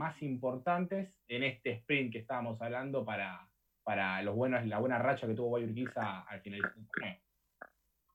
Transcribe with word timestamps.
más 0.00 0.22
importantes 0.22 1.12
en 1.28 1.42
este 1.44 1.72
sprint 1.72 2.10
que 2.12 2.20
estábamos 2.20 2.60
hablando 2.62 3.04
para, 3.04 3.46
para 3.82 4.22
los 4.22 4.34
buenos, 4.34 4.64
la 4.66 4.78
buena 4.78 4.98
racha 4.98 5.26
que 5.26 5.34
tuvo 5.34 5.48
Guayurquiza 5.48 6.22
al 6.22 6.40
finalizar 6.40 6.72
el 6.74 6.86
torneo. 6.88 7.20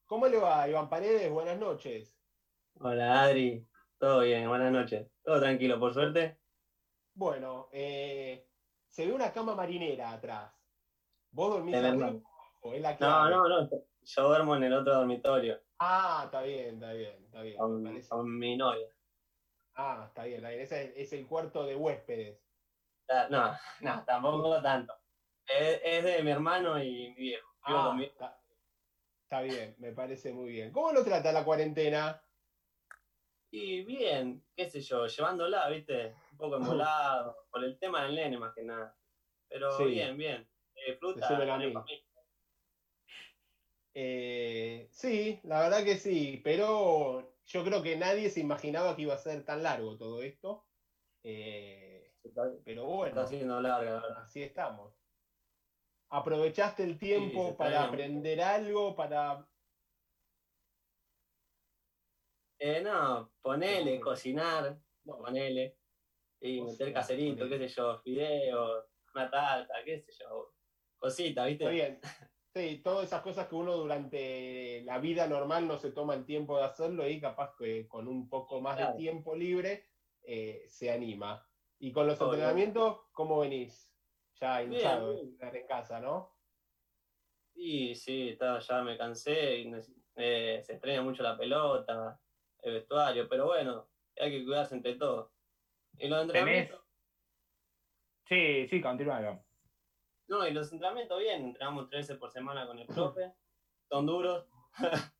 ¿Cómo 0.07 0.25
le 0.27 0.37
va, 0.37 0.67
Iván 0.67 0.89
Paredes? 0.89 1.29
Buenas 1.31 1.59
noches. 1.59 2.17
Hola, 2.79 3.21
Adri. 3.23 3.67
Todo 3.99 4.21
bien, 4.21 4.49
buenas 4.49 4.71
noches. 4.71 5.07
Todo 5.23 5.39
tranquilo, 5.39 5.79
por 5.79 5.93
suerte. 5.93 6.39
Bueno, 7.13 7.69
eh, 7.71 8.47
se 8.87 9.05
ve 9.05 9.13
una 9.13 9.31
cama 9.31 9.53
marinera 9.53 10.11
atrás. 10.11 10.51
¿Vos 11.29 11.51
dormís 11.53 11.75
arriba 11.75 12.13
o 12.61 12.73
es 12.73 12.81
la 12.81 12.91
No, 12.93 12.97
clave? 12.97 13.29
no, 13.29 13.47
no. 13.47 13.69
Yo 14.01 14.27
duermo 14.27 14.55
en 14.55 14.63
el 14.63 14.73
otro 14.73 14.95
dormitorio 14.95 15.59
Ah, 15.77 16.23
está 16.25 16.41
bien, 16.41 16.75
está 16.75 16.93
bien, 16.93 17.25
está 17.25 17.41
bien. 17.43 17.57
me 17.83 18.01
con, 18.01 18.01
con 18.09 18.37
mi 18.39 18.57
novia. 18.57 18.87
Ah, 19.75 20.05
está 20.07 20.23
bien, 20.23 20.37
está 20.37 20.49
bien. 20.49 20.61
Ese 20.61 20.93
es, 21.01 21.13
el 21.13 21.27
cuarto 21.27 21.65
de 21.65 21.75
huéspedes. 21.75 22.39
Ah, 23.09 23.27
No, 23.29 23.57
no, 23.81 24.03
tampoco 24.05 24.61
tanto. 24.61 24.93
Es, 25.47 25.81
es 25.83 26.03
de 26.03 26.23
mi 26.23 26.31
hermano 26.31 26.81
y 26.81 27.09
mi 27.09 27.13
viejo. 27.15 27.47
Ah, 27.63 27.93
mi- 27.95 28.05
está, 28.05 28.39
está 29.23 29.41
bien, 29.41 29.75
me 29.79 29.91
parece 29.91 30.31
muy 30.33 30.49
bien. 30.49 30.71
¿Cómo 30.71 30.91
lo 30.91 31.03
trata 31.03 31.31
la 31.31 31.43
cuarentena? 31.43 32.21
Y 33.51 33.83
bien, 33.83 34.43
qué 34.55 34.69
sé 34.69 34.81
yo, 34.81 35.05
llevándola, 35.07 35.69
viste, 35.69 36.13
un 36.31 36.37
poco 36.37 36.57
embolado, 36.57 37.35
por 37.51 37.63
el 37.63 37.77
tema 37.79 38.03
del 38.03 38.15
nene 38.15 38.37
más 38.37 38.53
que 38.53 38.63
nada. 38.63 38.95
Pero 39.47 39.77
Sí. 39.77 39.85
bien, 39.85 40.17
bien. 40.17 40.49
Disfruta. 40.87 41.27
Familia. 41.27 41.83
Eh, 43.93 44.87
sí, 44.91 45.39
la 45.43 45.61
verdad 45.61 45.83
que 45.85 45.95
sí, 45.95 46.41
pero 46.43 47.34
yo 47.45 47.63
creo 47.63 47.81
que 47.83 47.95
nadie 47.95 48.29
se 48.29 48.39
imaginaba 48.39 48.95
que 48.95 49.03
iba 49.03 49.13
a 49.13 49.17
ser 49.19 49.43
tan 49.45 49.63
largo 49.63 49.97
todo 49.97 50.21
esto. 50.21 50.67
Eh, 51.23 52.11
Está, 52.23 52.51
pero 52.63 52.85
bueno, 52.85 53.07
está 53.21 53.27
siendo 53.27 53.61
larga, 53.61 54.01
así 54.17 54.41
estamos. 54.41 54.95
¿Aprovechaste 56.09 56.83
el 56.83 56.97
tiempo 56.97 57.55
para 57.55 57.83
aprender 57.83 58.41
algo? 58.41 58.95
Para... 58.95 59.47
Eh, 62.59 62.81
no, 62.81 63.31
ponele, 63.41 63.99
cocinar, 63.99 64.79
No, 65.03 65.17
ponele, 65.17 65.77
y 66.41 66.61
meter 66.61 66.93
caserito, 66.93 67.43
ponele. 67.43 67.59
qué 67.59 67.69
sé 67.69 67.75
yo, 67.75 67.99
fideos, 68.01 68.85
una 69.13 69.29
tarta, 69.29 69.73
qué 69.83 69.99
sé 69.99 70.11
yo, 70.19 70.55
cosita, 70.97 71.47
Está 71.47 71.69
¿viste? 71.69 71.69
bien. 71.69 71.99
Sí, 72.55 72.79
todas 72.81 73.07
esas 73.07 73.21
cosas 73.21 73.49
que 73.49 73.55
uno 73.55 73.75
durante 73.75 74.81
la 74.85 74.97
vida 74.99 75.27
normal 75.27 75.67
no 75.67 75.77
se 75.77 75.91
toma 75.91 76.13
el 76.13 76.23
tiempo 76.23 76.57
de 76.57 76.63
hacerlo 76.63 77.05
y 77.05 77.19
capaz 77.19 77.53
que 77.57 77.85
con 77.85 78.07
un 78.07 78.29
poco 78.29 78.61
más 78.61 78.77
de 78.77 78.97
tiempo 78.97 79.35
libre 79.35 79.83
eh, 80.23 80.63
se 80.69 80.89
anima. 80.89 81.45
Y 81.79 81.91
con 81.91 82.07
los 82.07 82.21
Obvio. 82.21 82.35
entrenamientos, 82.35 83.01
¿cómo 83.11 83.39
venís? 83.39 83.91
Ya 84.39 84.63
hinchado 84.63 85.15
bien. 85.15 85.33
estar 85.33 85.53
en 85.53 85.67
casa, 85.67 85.99
¿no? 85.99 86.37
Y 87.55 87.93
sí, 87.93 88.29
está, 88.29 88.59
ya 88.59 88.81
me 88.83 88.97
cansé, 88.97 89.59
y 89.59 89.71
eh, 90.15 90.61
se 90.63 90.73
extraña 90.73 91.01
mucho 91.01 91.23
la 91.23 91.37
pelota, 91.37 92.21
el 92.61 92.73
vestuario, 92.75 93.27
pero 93.27 93.47
bueno, 93.47 93.89
hay 94.17 94.31
que 94.31 94.45
cuidarse 94.45 94.75
entre 94.75 94.95
todos. 94.95 95.29
Y 95.97 96.07
los 96.07 96.21
entrenamientos, 96.21 96.81
Sí, 98.29 98.65
sí, 98.69 98.81
continúa. 98.81 99.44
No, 100.27 100.47
y 100.47 100.51
los 100.51 100.71
entrenamientos 100.71 101.19
bien, 101.19 101.43
entrenamos 101.43 101.89
tres 101.89 102.07
veces 102.07 102.17
por 102.17 102.31
semana 102.31 102.65
con 102.65 102.79
el 102.79 102.87
profe, 102.87 103.31
son 103.89 104.05
duros. 104.05 104.47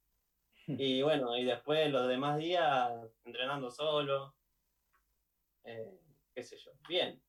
y 0.67 1.01
bueno, 1.01 1.37
y 1.37 1.45
después 1.45 1.91
los 1.91 2.07
demás 2.07 2.37
días 2.37 2.91
entrenando 3.23 3.69
solo, 3.69 4.33
eh, 5.63 5.99
qué 6.33 6.43
sé 6.43 6.57
yo, 6.57 6.71
bien. 6.89 7.21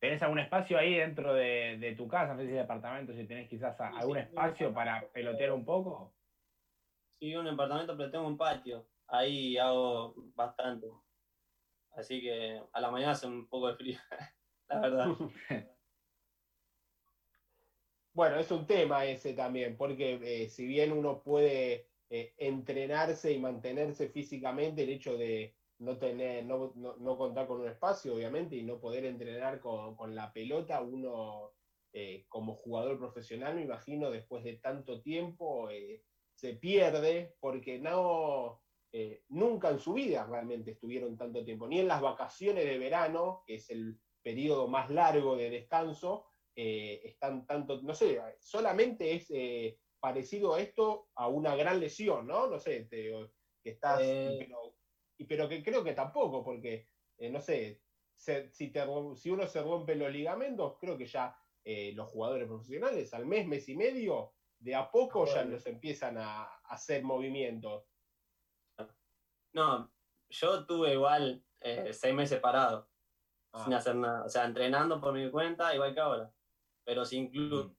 ¿Tenés 0.00 0.22
algún 0.22 0.38
espacio 0.38 0.78
ahí 0.78 0.94
dentro 0.96 1.32
de, 1.34 1.78
de 1.78 1.94
tu 1.96 2.06
casa? 2.08 2.34
No 2.34 2.40
sé 2.40 2.46
si 2.46 2.52
departamento, 2.52 3.12
si 3.14 3.26
tenés 3.26 3.48
quizás 3.48 3.76
Sí, 3.76 3.84
algún 3.96 4.16
sí, 4.16 4.22
espacio 4.22 4.68
sí. 4.68 4.74
para 4.74 5.08
pelotear 5.12 5.52
un 5.52 5.64
poco. 5.64 6.12
Sí, 7.20 7.34
un 7.34 7.46
departamento, 7.46 7.96
pero 7.96 8.10
tengo 8.10 8.26
un 8.26 8.36
patio. 8.36 8.86
Ahí 9.06 9.56
hago 9.56 10.14
bastante. 10.34 10.88
Así 11.92 12.20
que 12.20 12.60
a 12.72 12.80
la 12.80 12.90
mañana 12.90 13.12
hace 13.12 13.26
un 13.26 13.48
poco 13.48 13.68
de 13.68 13.76
frío, 13.76 13.98
la 14.68 14.80
verdad. 14.80 15.06
Bueno, 18.14 18.38
es 18.38 18.50
un 18.52 18.66
tema 18.66 19.04
ese 19.06 19.34
también, 19.34 19.76
porque 19.76 20.44
eh, 20.44 20.48
si 20.48 20.66
bien 20.66 20.92
uno 20.92 21.22
puede 21.22 21.88
eh, 22.08 22.32
entrenarse 22.38 23.32
y 23.32 23.40
mantenerse 23.40 24.08
físicamente, 24.08 24.84
el 24.84 24.90
hecho 24.90 25.16
de 25.18 25.56
no 25.78 25.98
tener, 25.98 26.44
no, 26.46 26.72
no- 26.76 26.96
no 26.96 27.18
contar 27.18 27.46
con 27.48 27.60
un 27.60 27.68
espacio, 27.68 28.14
obviamente, 28.14 28.54
y 28.56 28.62
no 28.62 28.78
poder 28.80 29.04
entrenar 29.06 29.60
con, 29.60 30.14
la 30.14 30.32
pelota, 30.32 30.80
uno 30.80 31.54
eh, 31.92 32.24
como 32.28 32.54
jugador 32.54 32.98
profesional, 32.98 33.56
me 33.56 33.62
imagino, 33.62 34.10
después 34.10 34.44
de 34.44 34.58
tanto 34.58 35.02
tiempo, 35.02 35.68
se 36.34 36.54
pierde, 36.54 37.36
porque 37.40 37.78
no, 37.80 38.62
nunca 39.28 39.70
en 39.70 39.80
su 39.80 39.92
vida 39.94 40.24
realmente 40.26 40.72
estuvieron 40.72 41.16
tanto 41.16 41.44
tiempo, 41.44 41.66
ni 41.66 41.80
en 41.80 41.88
las 41.88 42.00
vacaciones 42.00 42.64
de 42.64 42.78
verano, 42.78 43.42
que 43.46 43.54
es 43.56 43.70
el 43.70 44.00
periodo 44.22 44.68
más 44.68 44.88
largo 44.90 45.36
de 45.36 45.50
descanso, 45.50 46.26
eh, 46.56 47.00
están 47.04 47.46
tanto, 47.46 47.80
no 47.82 47.94
sé, 47.94 48.20
solamente 48.40 49.14
es 49.14 49.26
eh, 49.30 49.78
parecido 50.00 50.54
a 50.54 50.60
esto 50.60 51.08
a 51.14 51.28
una 51.28 51.56
gran 51.56 51.80
lesión, 51.80 52.26
¿no? 52.26 52.46
No 52.48 52.58
sé, 52.58 52.84
te- 52.84 53.30
que 53.62 53.70
estás, 53.70 54.00
Eh. 54.02 54.36
pero, 54.38 54.76
y, 55.18 55.24
pero 55.24 55.48
que 55.48 55.62
creo 55.62 55.82
que 55.82 55.94
tampoco, 55.94 56.44
porque, 56.44 56.86
no 57.30 57.40
sé, 57.40 57.82
se- 58.16 58.50
si, 58.52 58.70
te 58.70 58.82
si 59.16 59.30
uno 59.30 59.46
se 59.46 59.62
rompe 59.62 59.94
los 59.96 60.12
ligamentos, 60.12 60.78
creo 60.78 60.96
que 60.98 61.06
ya 61.06 61.36
los 61.94 62.10
jugadores 62.10 62.46
profesionales 62.46 63.14
al 63.14 63.24
mes, 63.24 63.46
mes 63.46 63.66
y 63.70 63.76
medio, 63.76 64.34
de 64.58 64.74
a 64.74 64.90
poco 64.90 65.24
ya 65.24 65.36
Bueno. 65.36 65.52
los 65.52 65.66
empiezan 65.66 66.18
a, 66.18 66.42
a 66.44 66.58
hacer 66.68 67.02
movimientos. 67.02 67.86
No, 69.54 69.92
yo 70.28 70.66
tuve 70.66 70.92
igual 70.92 71.44
seis 71.92 72.14
meses 72.14 72.40
parado, 72.40 72.90
Ah. 73.52 73.64
sin 73.64 73.72
hacer 73.74 73.94
nada. 73.94 74.24
O 74.24 74.28
sea, 74.28 74.44
entrenando 74.44 75.00
por 75.00 75.14
mi 75.14 75.30
cuenta, 75.30 75.72
igual 75.74 75.94
que 75.94 76.00
ahora, 76.00 76.34
pero 76.84 77.04
sin 77.04 77.30
club. 77.30 77.70
Mm. 77.70 77.76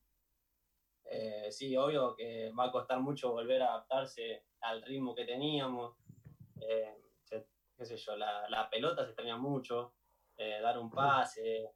Eh, 1.12 1.52
sí, 1.52 1.76
obvio 1.78 2.16
que 2.16 2.52
va 2.52 2.66
a 2.66 2.72
costar 2.72 3.00
mucho 3.00 3.32
volver 3.32 3.62
a 3.62 3.70
adaptarse 3.70 4.46
al 4.62 4.82
ritmo 4.82 5.14
que 5.14 5.26
teníamos. 5.26 5.96
Eh, 6.60 6.96
qué 7.78 7.86
sé 7.86 7.98
yo, 7.98 8.16
la, 8.16 8.50
la 8.50 8.70
pelota 8.70 9.04
se 9.04 9.10
extraña 9.10 9.38
mucho, 9.38 9.96
eh, 10.38 10.60
dar 10.62 10.80
un 10.80 10.90
pase, 10.90 11.72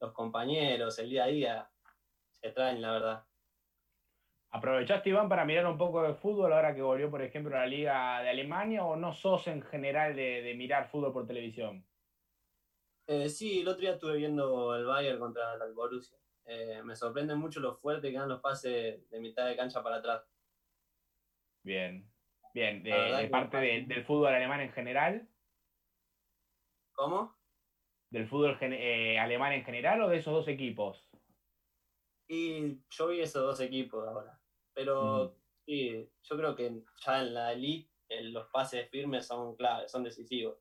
los 0.00 0.12
compañeros, 0.12 0.98
el 0.98 1.10
día 1.10 1.24
a 1.24 1.28
día, 1.28 1.70
se 2.40 2.48
extraña, 2.48 2.78
la 2.78 2.92
verdad. 2.92 3.24
¿Aprovechaste, 4.50 5.10
Iván, 5.10 5.28
para 5.28 5.44
mirar 5.44 5.66
un 5.66 5.76
poco 5.76 6.02
de 6.02 6.14
fútbol 6.14 6.52
ahora 6.52 6.74
que 6.74 6.80
volvió, 6.80 7.10
por 7.10 7.20
ejemplo, 7.22 7.56
a 7.56 7.60
la 7.60 7.66
Liga 7.66 8.22
de 8.22 8.30
Alemania 8.30 8.84
o 8.84 8.96
no 8.96 9.12
sos 9.12 9.48
en 9.48 9.60
general 9.62 10.14
de, 10.14 10.42
de 10.42 10.54
mirar 10.54 10.88
fútbol 10.88 11.12
por 11.12 11.26
televisión? 11.26 11.84
Eh, 13.08 13.28
sí, 13.28 13.60
el 13.60 13.68
otro 13.68 13.80
día 13.80 13.92
estuve 13.92 14.16
viendo 14.16 14.74
el 14.74 14.84
Bayern 14.84 15.18
contra 15.18 15.54
el 15.54 15.74
Borussia. 15.74 16.18
Eh, 16.46 16.80
me 16.84 16.94
sorprende 16.94 17.34
mucho 17.34 17.58
lo 17.60 17.76
fuerte 17.76 18.10
que 18.10 18.18
dan 18.18 18.28
los 18.28 18.40
pases 18.40 19.08
de 19.10 19.20
mitad 19.20 19.46
de 19.46 19.56
cancha 19.56 19.82
para 19.82 19.96
atrás. 19.96 20.22
Bien, 21.64 22.08
bien. 22.54 22.82
De, 22.84 23.28
parte 23.30 23.56
de- 23.56 23.82
del 23.82 24.04
fútbol 24.04 24.32
alemán 24.32 24.60
en 24.60 24.72
general, 24.72 25.28
¿Cómo? 26.92 27.36
del 28.10 28.28
fútbol 28.28 28.56
eh, 28.60 29.18
alemán 29.18 29.52
en 29.52 29.64
general 29.64 30.02
o 30.02 30.08
de 30.08 30.18
esos 30.18 30.32
dos 30.32 30.48
equipos. 30.48 31.10
Y 32.28 32.80
yo 32.88 33.08
vi 33.08 33.20
esos 33.20 33.42
dos 33.42 33.60
equipos 33.60 34.06
ahora. 34.06 34.40
Pero 34.72 35.24
Ujú. 35.24 35.34
sí, 35.66 36.08
yo 36.22 36.36
creo 36.36 36.54
que 36.54 36.82
ya 37.04 37.22
en 37.22 37.34
la 37.34 37.52
elite 37.52 37.92
eh, 38.08 38.22
los 38.22 38.48
pases 38.50 38.88
firmes 38.90 39.26
son 39.26 39.56
claves, 39.56 39.90
son 39.90 40.04
decisivos. 40.04 40.58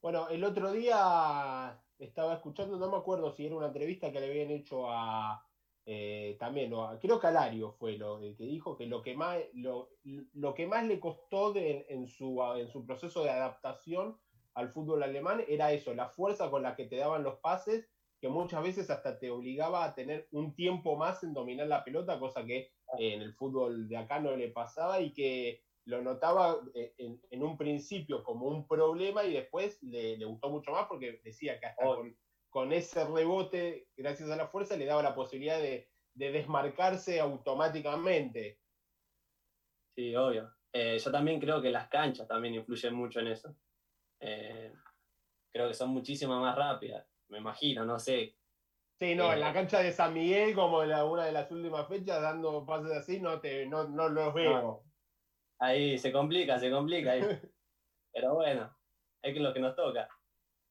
Bueno, 0.00 0.28
el 0.28 0.42
otro 0.44 0.72
día 0.72 1.83
estaba 2.04 2.34
escuchando, 2.34 2.78
no 2.78 2.90
me 2.90 2.96
acuerdo 2.96 3.32
si 3.32 3.46
era 3.46 3.56
una 3.56 3.68
entrevista 3.68 4.12
que 4.12 4.20
le 4.20 4.30
habían 4.30 4.50
hecho 4.50 4.90
a 4.90 5.44
eh, 5.86 6.36
también, 6.40 6.72
creo 6.98 7.20
que 7.20 7.26
a 7.26 7.30
Lario 7.30 7.72
fue 7.72 7.98
lo 7.98 8.18
que 8.18 8.34
dijo 8.38 8.74
que 8.74 8.86
lo 8.86 9.02
que 9.02 9.14
más, 9.14 9.38
lo, 9.52 9.90
lo 10.32 10.54
que 10.54 10.66
más 10.66 10.86
le 10.86 10.98
costó 10.98 11.54
en, 11.56 12.08
su, 12.08 12.42
en 12.56 12.68
su 12.70 12.86
proceso 12.86 13.22
de 13.22 13.30
adaptación 13.30 14.16
al 14.54 14.70
fútbol 14.70 15.02
alemán 15.02 15.44
era 15.46 15.72
eso, 15.72 15.92
la 15.94 16.08
fuerza 16.08 16.50
con 16.50 16.62
la 16.62 16.74
que 16.74 16.86
te 16.86 16.96
daban 16.96 17.22
los 17.22 17.38
pases, 17.40 17.86
que 18.18 18.28
muchas 18.30 18.62
veces 18.62 18.88
hasta 18.88 19.18
te 19.18 19.30
obligaba 19.30 19.84
a 19.84 19.94
tener 19.94 20.26
un 20.32 20.54
tiempo 20.54 20.96
más 20.96 21.22
en 21.22 21.34
dominar 21.34 21.66
la 21.66 21.84
pelota, 21.84 22.18
cosa 22.18 22.46
que 22.46 22.58
eh, 22.98 23.14
en 23.14 23.20
el 23.20 23.34
fútbol 23.34 23.86
de 23.86 23.98
acá 23.98 24.20
no 24.20 24.34
le 24.34 24.48
pasaba 24.48 25.02
y 25.02 25.12
que 25.12 25.64
lo 25.86 26.02
notaba 26.02 26.60
eh, 26.74 26.94
en, 26.98 27.20
en 27.30 27.42
un 27.42 27.58
principio 27.58 28.22
como 28.24 28.46
un 28.46 28.66
problema 28.66 29.24
y 29.24 29.34
después 29.34 29.82
le, 29.82 30.16
le 30.16 30.24
gustó 30.24 30.48
mucho 30.50 30.72
más 30.72 30.86
porque 30.86 31.20
decía 31.22 31.60
que 31.60 31.66
hasta 31.66 31.84
con, 31.84 32.18
con 32.48 32.72
ese 32.72 33.04
rebote, 33.04 33.88
gracias 33.96 34.30
a 34.30 34.36
la 34.36 34.48
fuerza, 34.48 34.76
le 34.76 34.86
daba 34.86 35.02
la 35.02 35.14
posibilidad 35.14 35.58
de, 35.58 35.90
de 36.14 36.32
desmarcarse 36.32 37.20
automáticamente. 37.20 38.60
Sí, 39.96 40.14
obvio. 40.16 40.50
Eh, 40.72 40.98
yo 40.98 41.10
también 41.12 41.38
creo 41.40 41.62
que 41.62 41.70
las 41.70 41.88
canchas 41.88 42.26
también 42.26 42.54
influyen 42.54 42.94
mucho 42.94 43.20
en 43.20 43.28
eso. 43.28 43.54
Eh, 44.20 44.72
creo 45.52 45.68
que 45.68 45.74
son 45.74 45.90
muchísimas 45.90 46.40
más 46.40 46.56
rápidas, 46.56 47.06
me 47.28 47.38
imagino, 47.38 47.84
no 47.84 47.98
sé. 47.98 48.38
Sí, 48.98 49.14
no, 49.14 49.32
en 49.32 49.40
la 49.40 49.52
cancha 49.52 49.80
de 49.80 49.92
San 49.92 50.14
Miguel, 50.14 50.54
como 50.54 50.82
en 50.82 50.90
la- 50.90 51.04
una 51.04 51.26
de 51.26 51.32
las 51.32 51.50
últimas 51.50 51.86
fechas, 51.88 52.22
dando 52.22 52.64
pases 52.64 52.92
así, 52.92 53.20
no 53.20 53.40
te, 53.40 53.66
no, 53.66 53.88
no 53.88 54.08
los 54.08 54.32
veo. 54.34 54.83
Ahí 55.64 55.96
se 55.96 56.12
complica, 56.12 56.58
se 56.58 56.70
complica. 56.70 57.12
ahí. 57.12 57.22
Pero 58.12 58.34
bueno, 58.34 58.76
es 59.22 59.32
que 59.32 59.40
lo 59.40 59.54
que 59.54 59.60
nos 59.60 59.74
toca. 59.74 60.06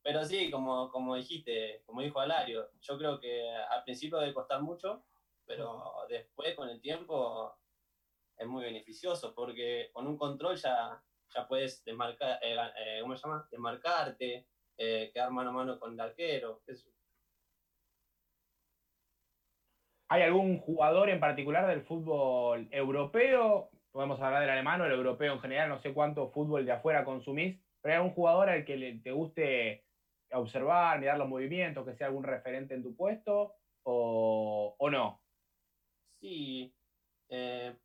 Pero 0.04 0.24
sí, 0.24 0.52
como, 0.52 0.92
como 0.92 1.16
dijiste, 1.16 1.82
como 1.86 2.02
dijo 2.02 2.20
Alario, 2.20 2.70
yo 2.80 2.98
creo 3.00 3.20
que 3.20 3.50
al 3.50 3.84
principio 3.84 4.20
debe 4.20 4.34
costar 4.34 4.62
mucho, 4.62 5.06
pero 5.46 5.82
después 6.10 6.54
con 6.56 6.70
el 6.70 6.82
tiempo 6.82 7.56
es 8.38 8.46
muy 8.46 8.66
beneficioso, 8.66 9.34
porque 9.34 9.90
con 9.94 10.06
un 10.08 10.18
control 10.18 10.58
ya, 10.58 11.02
ya 11.34 11.48
puedes 11.48 11.84
desmarcar, 11.86 12.38
eh, 12.44 12.58
eh, 12.78 13.00
¿cómo 13.02 13.16
se 13.16 13.26
llama? 13.26 13.48
Desmarcarte, 13.50 14.46
eh, 14.78 15.10
quedar 15.14 15.32
mano 15.32 15.52
a 15.52 15.54
mano 15.54 15.80
con 15.80 15.94
el 15.94 16.00
arquero. 16.00 16.62
¿Hay 20.10 20.22
algún 20.22 20.60
jugador 20.60 21.10
en 21.10 21.22
particular 21.22 21.66
del 21.68 21.82
fútbol 21.82 22.68
europeo? 22.72 23.70
Podemos 23.94 24.20
hablar 24.20 24.42
del 24.42 24.50
alemán 24.50 24.82
o 24.82 24.86
el 24.86 24.92
europeo 24.92 25.34
en 25.34 25.40
general, 25.40 25.70
no 25.70 25.78
sé 25.80 25.94
cuánto 25.94 26.32
fútbol 26.32 26.66
de 26.66 26.72
afuera 26.72 27.06
consumís, 27.06 27.62
pero 27.80 27.94
hay 27.94 27.98
algún 28.00 28.16
jugador 28.16 28.50
al 28.50 28.66
que 28.66 28.76
le- 28.76 29.00
te 29.00 29.12
guste 29.12 29.86
observar, 30.32 31.00
mirar 31.00 31.20
los 31.20 31.30
movimientos, 31.30 31.86
que 31.86 31.94
sea 31.94 32.08
algún 32.08 32.24
referente 32.24 32.74
en 32.74 32.82
tu 32.82 32.96
puesto 32.96 33.54
o, 33.84 34.76
o 34.80 34.90
no. 34.90 35.22
Sí, 36.20 36.76
eh, 37.30 37.78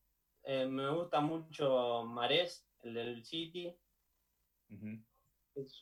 eh, 0.44 0.66
me 0.66 0.88
gusta 0.90 1.20
mucho 1.20 2.04
Marés, 2.06 2.66
el 2.80 2.94
del 2.94 3.22
City, 3.22 3.78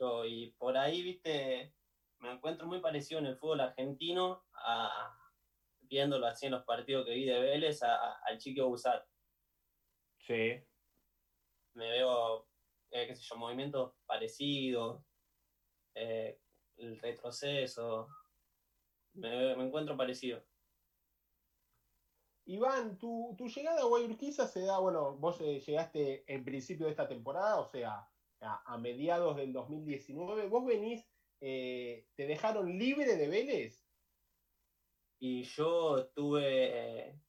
yo, 0.00 0.24
y 0.24 0.52
por 0.58 0.76
ahí, 0.76 1.02
viste, 1.02 1.76
me 2.18 2.32
encuentro 2.32 2.66
muy 2.66 2.80
parecido 2.80 3.20
en 3.20 3.26
el 3.26 3.36
fútbol 3.38 3.60
argentino, 3.60 4.42
a, 4.54 5.16
viéndolo 5.82 6.26
así 6.26 6.46
en 6.46 6.52
los 6.52 6.64
partidos 6.64 7.04
que 7.06 7.12
vi 7.14 7.26
de 7.26 7.38
Vélez, 7.38 7.82
a- 7.84 8.14
al 8.24 8.38
Chico 8.38 8.66
Busat. 8.68 9.04
Sí. 10.26 10.60
Me 11.74 11.88
veo, 11.90 12.48
eh, 12.90 13.06
qué 13.06 13.14
sé 13.14 13.22
yo, 13.22 13.36
movimientos 13.36 13.94
parecidos, 14.06 15.04
eh, 15.94 16.40
el 16.78 16.98
retroceso, 16.98 18.08
me, 19.14 19.54
me 19.56 19.64
encuentro 19.66 19.96
parecido. 19.96 20.44
Iván, 22.46 22.98
tu, 22.98 23.34
tu 23.36 23.48
llegada 23.48 23.82
a 23.82 23.86
Guayurquiza 23.86 24.46
se 24.46 24.62
da, 24.62 24.78
bueno, 24.78 25.16
vos 25.16 25.40
eh, 25.40 25.60
llegaste 25.60 26.24
en 26.32 26.44
principio 26.44 26.86
de 26.86 26.92
esta 26.92 27.08
temporada, 27.08 27.58
o 27.58 27.66
sea, 27.66 28.08
a, 28.40 28.74
a 28.74 28.78
mediados 28.78 29.36
del 29.36 29.52
2019. 29.52 30.48
¿Vos 30.48 30.64
venís, 30.64 31.04
eh, 31.40 32.08
te 32.14 32.26
dejaron 32.26 32.78
libre 32.78 33.16
de 33.16 33.28
Vélez? 33.28 33.84
Y 35.18 35.42
yo 35.44 35.98
estuve, 35.98 37.08
eh, 37.08 37.20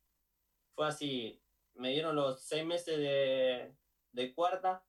fue 0.76 0.88
así, 0.88 1.44
me 1.78 1.90
dieron 1.92 2.16
los 2.16 2.42
seis 2.44 2.66
meses 2.66 2.98
de, 2.98 3.76
de 4.12 4.34
cuarta, 4.34 4.86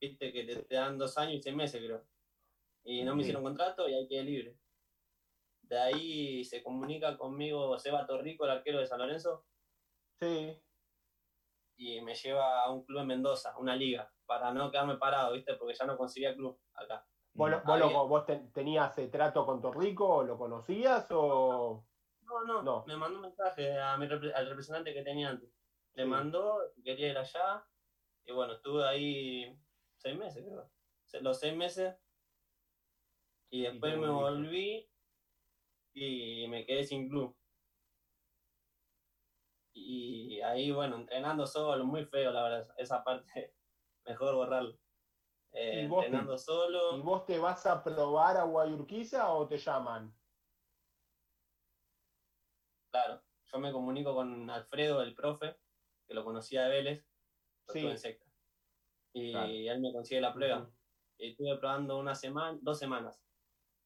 viste 0.00 0.32
que 0.32 0.44
te, 0.44 0.56
te 0.62 0.74
dan 0.74 0.98
dos 0.98 1.16
años 1.18 1.34
y 1.34 1.42
seis 1.42 1.54
meses 1.56 1.82
creo. 1.82 2.04
Y 2.84 3.02
no 3.04 3.14
me 3.14 3.22
hicieron 3.22 3.42
contrato 3.42 3.88
y 3.88 3.94
ahí 3.94 4.08
quedé 4.08 4.24
libre. 4.24 4.56
De 5.62 5.78
ahí 5.78 6.44
se 6.44 6.62
comunica 6.62 7.16
conmigo 7.16 7.78
Seba 7.78 8.06
Torrico, 8.06 8.44
el 8.44 8.50
arquero 8.52 8.78
de 8.80 8.86
San 8.86 8.98
Lorenzo, 8.98 9.46
Sí. 10.20 10.60
y 11.76 12.00
me 12.02 12.14
lleva 12.14 12.62
a 12.62 12.70
un 12.70 12.84
club 12.84 13.00
en 13.00 13.06
Mendoza, 13.06 13.56
una 13.58 13.76
liga, 13.76 14.12
para 14.26 14.52
no 14.52 14.70
quedarme 14.70 14.96
parado, 14.96 15.32
viste, 15.32 15.54
porque 15.54 15.74
ya 15.74 15.86
no 15.86 15.96
conseguía 15.96 16.34
club 16.34 16.60
acá. 16.74 17.06
¿Vos, 17.32 17.48
lo- 17.50 17.62
vos 17.62 17.78
lo- 17.78 18.08
vos 18.08 18.26
te- 18.26 18.48
tenías 18.52 18.98
eh, 18.98 19.06
trato 19.08 19.46
con 19.46 19.60
Torrico? 19.62 20.24
¿Lo 20.24 20.36
conocías 20.36 21.06
o...? 21.10 21.86
No, 22.22 22.44
no, 22.44 22.62
No. 22.62 22.84
me 22.86 22.96
mandó 22.96 23.16
un 23.16 23.22
mensaje 23.22 23.78
a 23.78 23.96
mi 23.96 24.06
al 24.06 24.48
representante 24.48 24.92
que 24.92 25.02
tenía 25.02 25.30
antes. 25.30 25.50
Le 25.94 26.04
mandó, 26.04 26.58
que 26.74 26.82
quería 26.82 27.10
ir 27.10 27.18
allá, 27.18 27.66
y 28.24 28.32
bueno, 28.32 28.54
estuve 28.54 28.86
ahí 28.86 29.58
seis 29.96 30.16
meses, 30.16 30.44
creo. 30.46 30.70
Los 31.22 31.40
seis 31.40 31.54
meses, 31.56 31.96
y 33.50 33.62
después 33.62 33.96
me 33.98 34.08
volví 34.08 34.88
y 35.92 36.46
me 36.48 36.64
quedé 36.64 36.84
sin 36.84 37.08
club. 37.08 37.36
Y 39.72 40.40
ahí, 40.40 40.70
bueno, 40.72 40.96
entrenando 40.96 41.46
solo, 41.46 41.84
muy 41.84 42.04
feo, 42.04 42.30
la 42.32 42.42
verdad, 42.42 42.74
esa 42.76 43.02
parte, 43.04 43.54
mejor 44.06 44.34
borrarlo. 44.34 44.78
Eh, 45.52 45.82
¿Y 45.84 45.88
vos 45.88 46.00
te- 46.02 46.06
entrenando 46.06 46.38
solo. 46.38 46.96
¿Y 46.96 47.00
vos 47.00 47.26
te 47.26 47.38
vas 47.38 47.66
a 47.66 47.82
probar 47.82 48.36
a 48.36 48.44
Guayurquiza 48.44 49.32
o 49.32 49.46
te 49.48 49.58
llaman? 49.58 50.16
Claro, 52.92 53.22
yo 53.52 53.58
me 53.58 53.72
comunico 53.72 54.14
con 54.14 54.48
Alfredo, 54.50 55.02
el 55.02 55.14
profe, 55.14 55.56
que 56.10 56.14
lo 56.16 56.24
conocía 56.24 56.64
de 56.64 56.70
Vélez, 56.70 57.06
Sí. 57.68 57.86
en 57.86 57.96
secta. 57.96 58.26
Y 59.12 59.30
Claro. 59.30 59.52
él 59.52 59.80
me 59.80 59.92
consigue 59.92 60.20
la 60.20 60.34
prueba. 60.34 60.68
Y 61.16 61.30
estuve 61.30 61.56
probando 61.58 61.98
una 62.00 62.16
semana, 62.16 62.58
dos 62.60 62.80
semanas. 62.80 63.22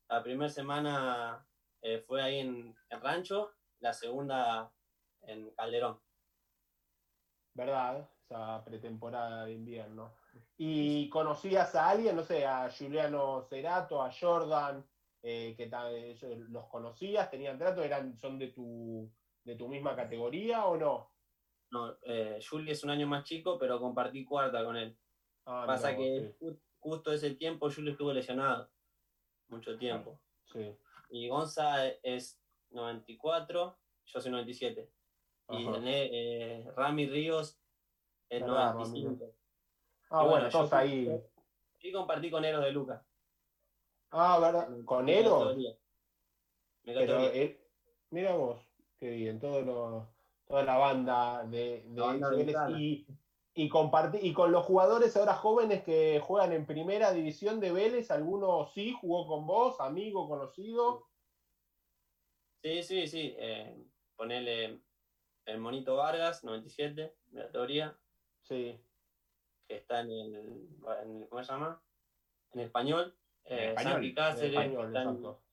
La 0.08 0.22
primera 0.22 0.48
semana 0.48 1.46
eh, 1.82 1.98
fue 1.98 2.22
ahí 2.22 2.38
en, 2.38 2.74
en 2.88 3.00
Rancho, 3.02 3.52
la 3.80 3.92
segunda 3.92 4.72
en 5.20 5.50
Calderón. 5.50 6.00
¿Verdad? 7.52 8.08
Esa 8.22 8.64
pretemporada 8.64 9.44
de 9.44 9.52
invierno. 9.52 10.14
¿Y 10.56 11.10
conocías 11.10 11.74
a 11.74 11.90
alguien, 11.90 12.16
no 12.16 12.22
sé, 12.22 12.46
a 12.46 12.70
Juliano 12.70 13.42
Cerato, 13.42 14.00
a 14.02 14.10
Jordan, 14.10 14.82
eh, 15.22 15.54
que 15.58 15.66
los 16.48 16.68
conocías, 16.68 17.30
tenían 17.30 17.58
trato, 17.58 17.82
eran, 17.82 18.16
son 18.18 18.38
de 18.38 18.48
tu, 18.48 19.12
de 19.44 19.56
tu 19.56 19.68
misma 19.68 19.94
categoría 19.94 20.64
o 20.64 20.78
no? 20.78 21.13
No, 21.70 21.96
eh, 22.02 22.38
Juli 22.48 22.70
es 22.70 22.84
un 22.84 22.90
año 22.90 23.06
más 23.06 23.24
chico, 23.24 23.58
pero 23.58 23.80
compartí 23.80 24.24
cuarta 24.24 24.64
con 24.64 24.76
él. 24.76 24.96
Ah, 25.46 25.64
Pasa 25.66 25.92
mirá 25.92 25.98
que 25.98 26.36
justo 26.78 27.12
ese 27.12 27.34
tiempo 27.34 27.70
Juli 27.70 27.90
estuvo 27.92 28.12
lesionado. 28.12 28.70
Mucho 29.48 29.76
tiempo. 29.76 30.20
sí, 30.46 30.62
sí. 30.62 30.76
Y 31.10 31.28
Gonza 31.28 31.86
es 32.02 32.40
94, 32.70 33.76
yo 34.06 34.20
soy 34.20 34.30
97. 34.30 34.90
Y 35.50 35.66
eh, 35.84 36.72
Rami 36.74 37.06
Ríos 37.06 37.58
es 38.28 38.40
Verdad, 38.40 38.74
95. 38.74 39.34
Ah, 40.10 40.22
Y 40.24 40.28
bueno, 40.28 40.48
yo- 40.48 40.68
ahí. 40.72 41.22
Y 41.80 41.92
compartí 41.92 42.30
con 42.30 42.44
Eros 42.44 42.64
de 42.64 42.72
Lucas. 42.72 43.02
Ah, 44.10 44.38
¿verdad? 44.40 44.68
¿Con 44.84 45.08
Eros? 45.08 45.56
Mi 45.56 45.66
Pero, 46.84 47.00
categoría. 47.00 47.42
eh, 47.42 47.68
mira 48.10 48.34
vos, 48.34 48.60
qué 48.98 49.10
bien, 49.10 49.38
todo 49.40 49.60
lo- 49.62 50.13
toda 50.46 50.64
la 50.64 50.76
banda 50.76 51.44
de, 51.44 51.84
de 51.86 52.00
La 52.00 52.06
banda 52.06 52.70
y, 52.78 53.06
y, 53.54 53.64
y 53.64 54.32
con 54.32 54.52
los 54.52 54.64
jugadores 54.64 55.16
ahora 55.16 55.34
jóvenes 55.34 55.84
que 55.84 56.20
juegan 56.20 56.52
en 56.52 56.66
primera 56.66 57.12
división 57.12 57.60
de 57.60 57.72
Vélez, 57.72 58.10
¿alguno 58.10 58.66
sí 58.66 58.92
jugó 58.92 59.26
con 59.26 59.46
vos, 59.46 59.80
amigo, 59.80 60.28
conocido? 60.28 61.06
Sí, 62.62 62.82
sí, 62.82 63.06
sí. 63.06 63.34
Eh, 63.36 63.76
ponele 64.16 64.80
el 65.44 65.58
Monito 65.58 65.96
Vargas, 65.96 66.42
97, 66.44 67.14
de 67.26 67.40
la 67.42 67.50
teoría, 67.50 67.98
Sí, 68.42 68.78
que 69.66 69.76
está 69.76 70.00
en 70.00 70.10
el, 70.10 70.34
en 71.02 71.22
el- 71.22 71.28
¿cómo 71.28 71.42
se 71.42 71.52
llama? 71.52 71.82
En 72.52 72.60
español. 72.60 73.16
En 73.44 73.58
Eh, 73.58 73.68
español, 73.68 73.92
Santi 73.92 74.08
en 74.08 74.14
Cáceres, 74.14 74.50
español, 74.50 74.80
que 74.82 74.86
está 74.86 75.02
en- 75.02 75.08
exacto. 75.08 75.43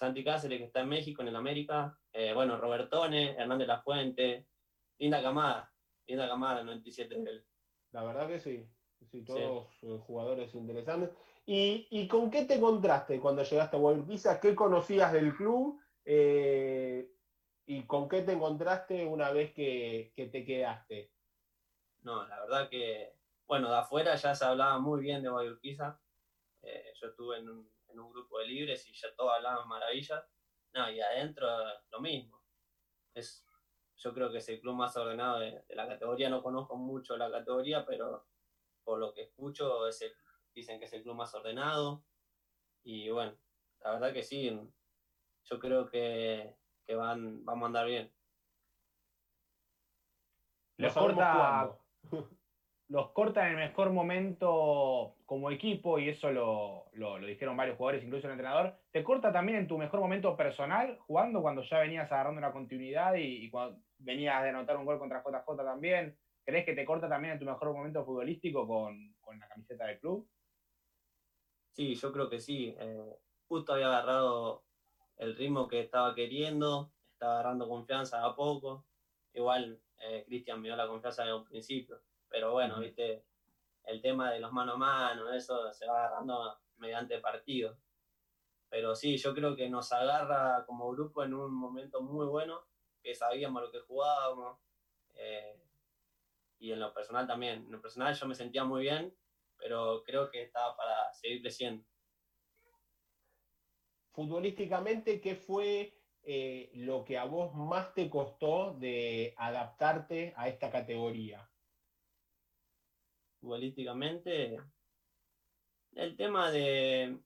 Santi 0.00 0.24
Cáceres, 0.24 0.58
que 0.58 0.64
está 0.64 0.80
en 0.80 0.88
México, 0.88 1.20
en 1.20 1.28
el 1.28 1.36
América. 1.36 1.94
Eh, 2.10 2.32
bueno, 2.32 2.58
Robertone, 2.58 3.32
Hernández 3.32 3.68
La 3.68 3.82
Fuente. 3.82 4.46
Linda 4.98 5.22
camada. 5.22 5.70
Linda 6.06 6.26
camada, 6.26 6.64
97 6.64 7.16
de 7.16 7.30
él. 7.30 7.46
La 7.92 8.02
verdad 8.02 8.26
que 8.26 8.40
sí. 8.40 8.66
Sí, 9.10 9.22
todos 9.22 9.68
eh, 9.82 9.98
jugadores 10.06 10.54
interesantes. 10.54 11.10
¿Y, 11.44 11.86
y 11.90 12.08
con 12.08 12.30
qué 12.30 12.46
te 12.46 12.54
encontraste 12.54 13.20
cuando 13.20 13.42
llegaste 13.42 13.76
a 13.76 13.78
Guadalquivir? 13.78 14.20
¿Qué 14.40 14.54
conocías 14.54 15.12
del 15.12 15.34
club? 15.36 15.78
Eh, 16.06 17.10
¿Y 17.66 17.82
con 17.82 18.08
qué 18.08 18.22
te 18.22 18.32
encontraste 18.32 19.06
una 19.06 19.30
vez 19.32 19.52
que, 19.52 20.14
que 20.16 20.28
te 20.28 20.46
quedaste? 20.46 21.12
No, 22.00 22.26
la 22.26 22.40
verdad 22.40 22.70
que, 22.70 23.16
bueno, 23.46 23.68
de 23.68 23.76
afuera 23.76 24.16
ya 24.16 24.34
se 24.34 24.46
hablaba 24.46 24.78
muy 24.78 25.02
bien 25.02 25.22
de 25.22 25.28
Guayurquiza. 25.28 26.00
Eh, 26.62 26.92
yo 26.98 27.08
estuve 27.08 27.38
en 27.38 27.50
un, 27.50 27.79
en 27.92 28.00
un 28.00 28.10
grupo 28.12 28.38
de 28.38 28.46
libres 28.46 28.86
y 28.86 28.92
ya 28.94 29.14
todos 29.14 29.32
hablaban 29.34 29.68
maravillas. 29.68 30.24
No, 30.72 30.90
y 30.90 31.00
adentro 31.00 31.48
lo 31.90 32.00
mismo. 32.00 32.42
Es, 33.14 33.44
yo 33.96 34.14
creo 34.14 34.30
que 34.30 34.38
es 34.38 34.48
el 34.48 34.60
club 34.60 34.74
más 34.76 34.96
ordenado 34.96 35.40
de, 35.40 35.64
de 35.68 35.74
la 35.74 35.88
categoría. 35.88 36.30
No 36.30 36.42
conozco 36.42 36.76
mucho 36.76 37.16
la 37.16 37.30
categoría, 37.30 37.84
pero 37.84 38.26
por 38.84 38.98
lo 38.98 39.12
que 39.12 39.22
escucho 39.22 39.86
es 39.88 40.02
el- 40.02 40.12
dicen 40.54 40.78
que 40.78 40.86
es 40.86 40.92
el 40.92 41.02
club 41.02 41.16
más 41.16 41.34
ordenado. 41.34 42.04
Y 42.82 43.10
bueno, 43.10 43.36
la 43.80 43.92
verdad 43.92 44.12
que 44.12 44.22
sí, 44.22 44.50
yo 45.44 45.58
creo 45.58 45.88
que, 45.90 46.56
que 46.86 46.94
van, 46.94 47.44
vamos 47.44 47.64
a 47.64 47.66
andar 47.66 47.86
bien. 47.86 48.12
Corta, 50.94 51.32
cuándo. 51.36 51.84
los 52.90 53.12
corta 53.12 53.46
en 53.46 53.52
el 53.52 53.68
mejor 53.68 53.90
momento 53.92 55.14
como 55.24 55.52
equipo, 55.52 56.00
y 56.00 56.08
eso 56.08 56.32
lo, 56.32 56.86
lo, 56.94 57.18
dijeron 57.20 57.56
varios 57.56 57.76
jugadores, 57.76 58.02
incluso 58.02 58.26
el 58.26 58.32
entrenador, 58.32 58.74
¿te 58.90 59.04
corta 59.04 59.32
también 59.32 59.58
en 59.58 59.68
tu 59.68 59.78
mejor 59.78 60.00
momento 60.00 60.36
personal 60.36 60.98
jugando 60.98 61.40
cuando 61.40 61.62
ya 61.62 61.78
venías 61.78 62.10
agarrando 62.10 62.38
una 62.38 62.52
continuidad 62.52 63.14
y, 63.14 63.48
cuando 63.48 63.80
venías 63.98 64.42
de 64.42 64.48
anotar 64.48 64.76
un 64.76 64.84
gol 64.84 64.98
contra 64.98 65.22
JJ 65.22 65.56
también? 65.64 66.18
¿Crees 66.44 66.64
que 66.64 66.74
te 66.74 66.84
corta 66.84 67.08
también 67.08 67.34
en 67.34 67.38
tu 67.38 67.44
mejor 67.44 67.72
momento 67.72 68.04
futbolístico 68.04 68.66
con, 68.66 69.14
con 69.20 69.38
la 69.38 69.46
camiseta 69.46 69.86
del 69.86 70.00
club? 70.00 70.28
Sí, 71.70 71.94
yo 71.94 72.12
creo 72.12 72.28
que 72.28 72.40
sí. 72.40 72.74
Eh, 72.76 73.14
justo 73.46 73.72
había 73.72 73.86
agarrado 73.86 74.64
el 75.16 75.36
ritmo 75.36 75.68
que 75.68 75.78
estaba 75.78 76.12
queriendo, 76.12 76.90
estaba 77.12 77.34
agarrando 77.34 77.68
confianza 77.68 78.24
a 78.24 78.34
poco. 78.34 78.84
Igual 79.32 79.80
eh, 80.02 80.24
Cristian 80.26 80.60
me 80.60 80.66
dio 80.66 80.76
la 80.76 80.88
confianza 80.88 81.22
desde 81.22 81.36
un 81.36 81.44
principio 81.44 82.00
pero 82.30 82.52
bueno, 82.52 82.78
viste, 82.78 83.24
el 83.84 84.00
tema 84.00 84.30
de 84.30 84.40
los 84.40 84.52
mano 84.52 84.72
a 84.72 84.76
mano, 84.76 85.32
eso 85.32 85.72
se 85.72 85.86
va 85.86 86.06
agarrando 86.06 86.60
mediante 86.76 87.18
partido. 87.18 87.76
Pero 88.68 88.94
sí, 88.94 89.16
yo 89.16 89.34
creo 89.34 89.56
que 89.56 89.68
nos 89.68 89.92
agarra 89.92 90.64
como 90.64 90.90
grupo 90.90 91.24
en 91.24 91.34
un 91.34 91.52
momento 91.52 92.00
muy 92.00 92.26
bueno, 92.26 92.68
que 93.02 93.14
sabíamos 93.14 93.62
lo 93.62 93.72
que 93.72 93.80
jugábamos. 93.80 94.58
Eh, 95.14 95.60
y 96.60 96.70
en 96.72 96.78
lo 96.78 96.94
personal 96.94 97.26
también. 97.26 97.64
En 97.64 97.72
lo 97.72 97.80
personal 97.80 98.14
yo 98.14 98.26
me 98.26 98.34
sentía 98.34 98.64
muy 98.64 98.82
bien, 98.82 99.16
pero 99.56 100.04
creo 100.04 100.30
que 100.30 100.42
estaba 100.42 100.76
para 100.76 101.12
seguir 101.12 101.40
creciendo. 101.42 101.84
Futbolísticamente, 104.12 105.20
¿qué 105.20 105.34
fue 105.34 105.98
eh, 106.22 106.70
lo 106.74 107.04
que 107.04 107.18
a 107.18 107.24
vos 107.24 107.54
más 107.54 107.92
te 107.94 108.08
costó 108.08 108.74
de 108.74 109.34
adaptarte 109.36 110.32
a 110.36 110.48
esta 110.48 110.70
categoría? 110.70 111.49
Futbolísticamente, 113.40 114.56
el 115.94 116.16
tema 116.16 116.50
de, 116.50 117.18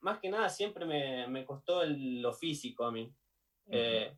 más 0.00 0.18
que 0.18 0.30
nada, 0.30 0.48
siempre 0.48 0.84
me, 0.84 1.44
costó 1.44 1.84
lo 1.84 2.32
físico 2.32 2.84
a 2.84 2.92
mí. 2.92 3.12
Eh, 3.68 4.16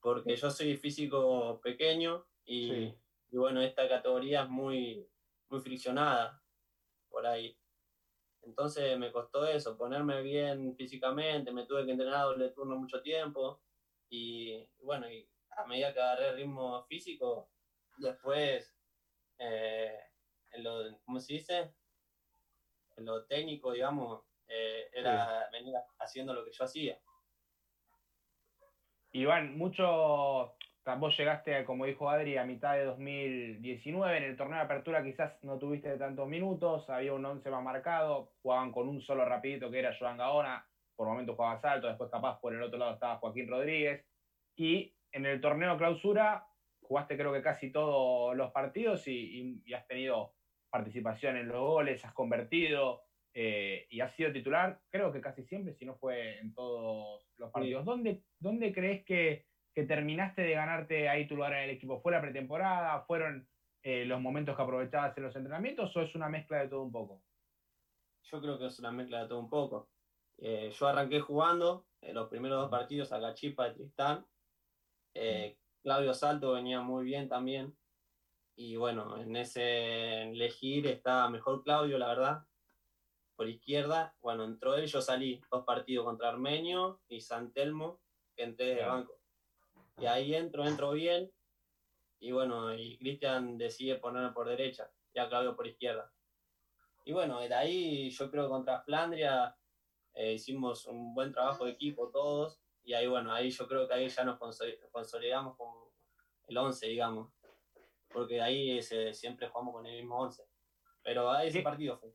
porque 0.00 0.36
yo 0.36 0.50
soy 0.50 0.76
físico 0.76 1.60
pequeño 1.62 2.26
y, 2.44 2.94
bueno, 3.32 3.60
esta 3.60 3.88
categoría 3.88 4.42
es 4.42 4.48
muy, 4.48 5.06
muy 5.48 5.60
friccionada 5.60 6.42
por 7.08 7.26
ahí. 7.26 7.56
Entonces 8.42 8.98
me 8.98 9.12
costó 9.12 9.46
eso, 9.46 9.76
ponerme 9.76 10.22
bien 10.22 10.74
físicamente, 10.74 11.52
me 11.52 11.66
tuve 11.66 11.84
que 11.84 11.92
entrenar 11.92 12.24
doble 12.24 12.48
turno 12.50 12.76
mucho 12.76 13.02
tiempo 13.02 13.60
y 14.08 14.66
bueno, 14.82 15.10
y 15.10 15.28
a 15.50 15.66
medida 15.66 15.92
que 15.92 16.00
agarré 16.00 16.30
el 16.30 16.36
ritmo 16.36 16.82
físico, 16.84 17.50
después 17.98 18.74
eh, 19.38 19.98
en 20.52 20.64
lo, 20.64 20.98
¿cómo 21.04 21.20
se 21.20 21.34
dice? 21.34 21.74
En 22.96 23.04
lo 23.04 23.24
técnico, 23.26 23.72
digamos, 23.72 24.22
eh, 24.46 24.90
era 24.92 25.48
venir 25.52 25.74
haciendo 25.98 26.34
lo 26.34 26.44
que 26.44 26.52
yo 26.52 26.64
hacía. 26.64 26.98
Iván, 29.12 29.56
mucho, 29.56 30.56
vos 30.98 31.16
llegaste, 31.16 31.64
como 31.64 31.86
dijo 31.86 32.08
Adri, 32.08 32.36
a 32.36 32.44
mitad 32.44 32.74
de 32.74 32.84
2019, 32.84 34.16
en 34.16 34.24
el 34.24 34.36
torneo 34.36 34.58
de 34.58 34.64
apertura 34.64 35.02
quizás 35.02 35.42
no 35.42 35.58
tuviste 35.58 35.96
tantos 35.98 36.28
minutos, 36.28 36.88
había 36.90 37.12
un 37.12 37.24
11 37.24 37.50
más 37.50 37.62
marcado, 37.62 38.32
jugaban 38.42 38.72
con 38.72 38.88
un 38.88 39.00
solo 39.00 39.24
rapidito 39.24 39.70
que 39.70 39.80
era 39.80 39.96
Joan 39.98 40.16
Gaona, 40.16 40.66
por 40.94 41.08
momentos 41.08 41.36
jugaba 41.36 41.60
Salto, 41.60 41.86
después 41.86 42.10
capaz 42.10 42.40
por 42.40 42.54
el 42.54 42.62
otro 42.62 42.78
lado 42.78 42.94
estaba 42.94 43.18
Joaquín 43.18 43.48
Rodríguez, 43.48 44.04
y 44.56 44.94
en 45.12 45.26
el 45.26 45.40
torneo 45.40 45.76
clausura 45.76 46.46
jugaste 46.82 47.16
creo 47.16 47.32
que 47.32 47.42
casi 47.42 47.70
todos 47.70 48.36
los 48.36 48.50
partidos 48.50 49.06
y 49.06 49.62
has 49.72 49.86
tenido 49.86 50.34
participación 50.70 51.36
en 51.36 51.48
los 51.48 51.60
goles, 51.60 52.04
has 52.04 52.14
convertido 52.14 53.02
eh, 53.32 53.86
y 53.90 54.00
has 54.00 54.14
sido 54.16 54.32
titular, 54.32 54.80
creo 54.88 55.12
que 55.12 55.20
casi 55.20 55.44
siempre, 55.44 55.74
si 55.74 55.84
no 55.84 55.94
fue 55.96 56.38
en 56.38 56.52
todos 56.52 57.24
los 57.36 57.50
partidos. 57.50 57.84
¿Dónde, 57.84 58.22
¿Dónde, 58.38 58.72
crees 58.72 59.04
que, 59.04 59.46
terminaste 59.74 60.42
de 60.42 60.52
ganarte 60.52 61.08
ahí 61.08 61.26
tu 61.26 61.36
lugar 61.36 61.54
en 61.54 61.64
el 61.64 61.70
equipo? 61.70 62.02
¿Fue 62.02 62.12
la 62.12 62.20
pretemporada? 62.20 63.00
¿Fueron 63.06 63.48
eh, 63.82 64.04
los 64.04 64.20
momentos 64.20 64.54
que 64.54 64.62
aprovechabas 64.62 65.16
en 65.16 65.22
los 65.22 65.36
entrenamientos 65.36 65.96
o 65.96 66.02
es 66.02 66.14
una 66.14 66.28
mezcla 66.28 66.58
de 66.58 66.68
todo 66.68 66.82
un 66.82 66.92
poco? 66.92 67.22
Yo 68.24 68.42
creo 68.42 68.58
que 68.58 68.66
es 68.66 68.78
una 68.78 68.92
mezcla 68.92 69.22
de 69.22 69.28
todo 69.28 69.40
un 69.40 69.48
poco. 69.48 69.90
Eh, 70.36 70.70
yo 70.78 70.86
arranqué 70.86 71.20
jugando 71.20 71.86
en 72.02 72.14
los 72.14 72.28
primeros 72.28 72.60
dos 72.60 72.70
partidos 72.70 73.10
a 73.12 73.18
la 73.18 73.32
Chipa 73.32 73.68
de 73.68 73.74
Tristán. 73.74 74.26
Claudio 75.82 76.12
Salto 76.12 76.52
venía 76.52 76.82
muy 76.82 77.04
bien 77.04 77.26
también. 77.28 77.74
Y 78.62 78.76
bueno, 78.76 79.16
en 79.16 79.36
ese 79.36 80.24
elegir 80.24 80.86
está 80.86 81.30
mejor 81.30 81.64
Claudio, 81.64 81.96
la 81.96 82.08
verdad. 82.08 82.46
Por 83.34 83.48
izquierda, 83.48 84.14
bueno, 84.20 84.44
entró 84.44 84.74
él, 84.74 84.86
yo 84.86 85.00
salí 85.00 85.40
dos 85.50 85.64
partidos 85.64 86.04
contra 86.04 86.28
Armenio 86.28 87.00
y 87.08 87.22
San 87.22 87.54
Telmo, 87.54 88.02
que 88.36 88.42
entré 88.42 88.74
de 88.74 88.84
banco. 88.84 89.18
Y 89.96 90.04
ahí 90.04 90.34
entro, 90.34 90.66
entro 90.66 90.92
bien. 90.92 91.32
Y 92.18 92.32
bueno, 92.32 92.74
y 92.74 92.98
Cristian 92.98 93.56
decide 93.56 93.96
ponerme 93.96 94.32
por 94.32 94.46
derecha, 94.46 94.92
ya 95.14 95.26
Claudio 95.30 95.56
por 95.56 95.66
izquierda. 95.66 96.12
Y 97.06 97.14
bueno, 97.14 97.40
de 97.40 97.54
ahí 97.54 98.10
yo 98.10 98.30
creo 98.30 98.44
que 98.44 98.50
contra 98.50 98.82
Flandria 98.82 99.56
eh, 100.12 100.34
hicimos 100.34 100.84
un 100.84 101.14
buen 101.14 101.32
trabajo 101.32 101.64
de 101.64 101.70
equipo 101.70 102.10
todos. 102.10 102.60
Y 102.82 102.92
ahí 102.92 103.06
bueno, 103.06 103.32
ahí 103.32 103.48
yo 103.50 103.66
creo 103.66 103.88
que 103.88 103.94
ahí 103.94 104.06
ya 104.10 104.22
nos 104.22 104.38
consolidamos 104.92 105.56
como 105.56 105.94
el 106.46 106.58
11, 106.58 106.88
digamos 106.88 107.39
porque 108.12 108.40
ahí 108.40 108.80
siempre 108.82 109.48
jugamos 109.48 109.74
con 109.74 109.86
el 109.86 109.96
mismo 109.96 110.18
11. 110.18 110.42
Pero 111.02 111.30
a 111.30 111.44
ese 111.44 111.62
partido 111.62 111.98
fue, 111.98 112.10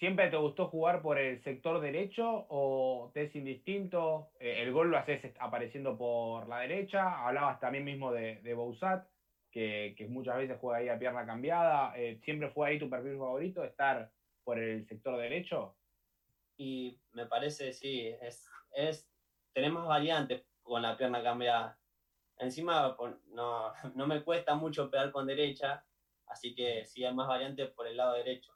¿Siempre 0.00 0.30
te 0.30 0.38
gustó 0.38 0.68
jugar 0.68 1.02
por 1.02 1.18
el 1.18 1.42
sector 1.42 1.78
derecho 1.78 2.46
o 2.48 3.10
te 3.12 3.24
es 3.24 3.36
indistinto? 3.36 4.30
Eh, 4.40 4.62
el 4.62 4.72
gol 4.72 4.90
lo 4.90 4.96
haces 4.96 5.34
apareciendo 5.38 5.98
por 5.98 6.48
la 6.48 6.60
derecha. 6.60 7.26
Hablabas 7.26 7.60
también 7.60 7.84
mismo 7.84 8.10
de, 8.10 8.36
de 8.36 8.54
Bouzat, 8.54 9.06
que, 9.50 9.94
muchas 10.08 10.38
veces 10.38 10.56
juega 10.58 10.78
ahí 10.78 10.88
a 10.88 10.98
pierna 10.98 11.26
cambiada. 11.26 11.92
Eh, 11.98 12.18
¿Siempre 12.24 12.48
fue 12.48 12.68
ahí 12.68 12.78
tu 12.78 12.88
perfil 12.88 13.18
favorito, 13.18 13.62
estar 13.62 14.10
por 14.42 14.58
el 14.58 14.86
sector 14.86 15.18
derecho? 15.18 15.76
Y 16.56 16.98
me 17.12 17.26
parece, 17.26 17.74
sí, 17.74 18.14
es, 18.22 18.48
es, 18.74 19.06
tenemos 19.52 19.86
variantes 19.86 20.46
con 20.62 20.80
la 20.80 20.96
pierna 20.96 21.22
cambiada. 21.22 21.78
Encima 22.40 22.96
no, 23.32 23.72
no 23.94 24.06
me 24.06 24.24
cuesta 24.24 24.54
mucho 24.54 24.90
pegar 24.90 25.12
con 25.12 25.26
derecha, 25.26 25.84
así 26.26 26.54
que 26.54 26.86
sí 26.86 27.04
hay 27.04 27.14
más 27.14 27.28
variantes 27.28 27.70
por 27.70 27.86
el 27.86 27.96
lado 27.96 28.14
derecho. 28.14 28.52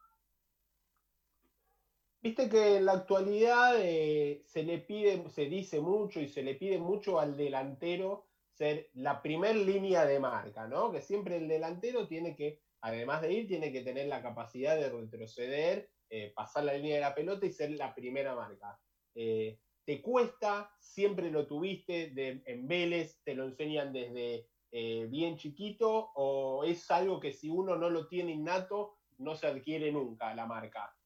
Viste 2.22 2.48
que 2.48 2.78
en 2.78 2.86
la 2.86 2.92
actualidad 2.92 3.74
eh, 3.78 4.42
se 4.46 4.62
le 4.62 4.78
pide, 4.78 5.28
se 5.28 5.44
dice 5.44 5.80
mucho 5.80 6.20
y 6.20 6.28
se 6.28 6.42
le 6.42 6.54
pide 6.54 6.78
mucho 6.78 7.20
al 7.20 7.36
delantero 7.36 8.24
ser 8.50 8.88
la 8.94 9.20
primer 9.20 9.56
línea 9.56 10.06
de 10.06 10.18
marca, 10.18 10.66
¿no? 10.66 10.90
Que 10.90 11.02
siempre 11.02 11.36
el 11.36 11.48
delantero 11.48 12.08
tiene 12.08 12.34
que, 12.34 12.62
además 12.80 13.20
de 13.20 13.32
ir, 13.32 13.46
tiene 13.46 13.70
que 13.70 13.82
tener 13.82 14.06
la 14.06 14.22
capacidad 14.22 14.74
de 14.74 14.88
retroceder, 14.88 15.90
eh, 16.08 16.32
pasar 16.34 16.64
la 16.64 16.72
línea 16.72 16.94
de 16.94 17.00
la 17.02 17.14
pelota 17.14 17.44
y 17.44 17.52
ser 17.52 17.72
la 17.72 17.94
primera 17.94 18.34
marca. 18.34 18.80
Eh, 19.14 19.58
te 19.84 20.00
cuesta, 20.00 20.72
siempre 20.80 21.30
lo 21.30 21.46
tuviste 21.46 22.10
de, 22.10 22.42
en 22.46 22.66
Vélez, 22.66 23.20
te 23.22 23.34
lo 23.34 23.44
enseñan 23.44 23.92
desde 23.92 24.48
eh, 24.70 25.06
bien 25.08 25.36
chiquito, 25.36 26.10
o 26.14 26.64
es 26.64 26.90
algo 26.90 27.20
que 27.20 27.32
si 27.32 27.50
uno 27.50 27.76
no 27.76 27.90
lo 27.90 28.08
tiene 28.08 28.32
innato, 28.32 28.98
no 29.18 29.34
se 29.34 29.46
adquiere 29.46 29.92
nunca 29.92 30.34
la 30.34 30.46
marca? 30.46 30.96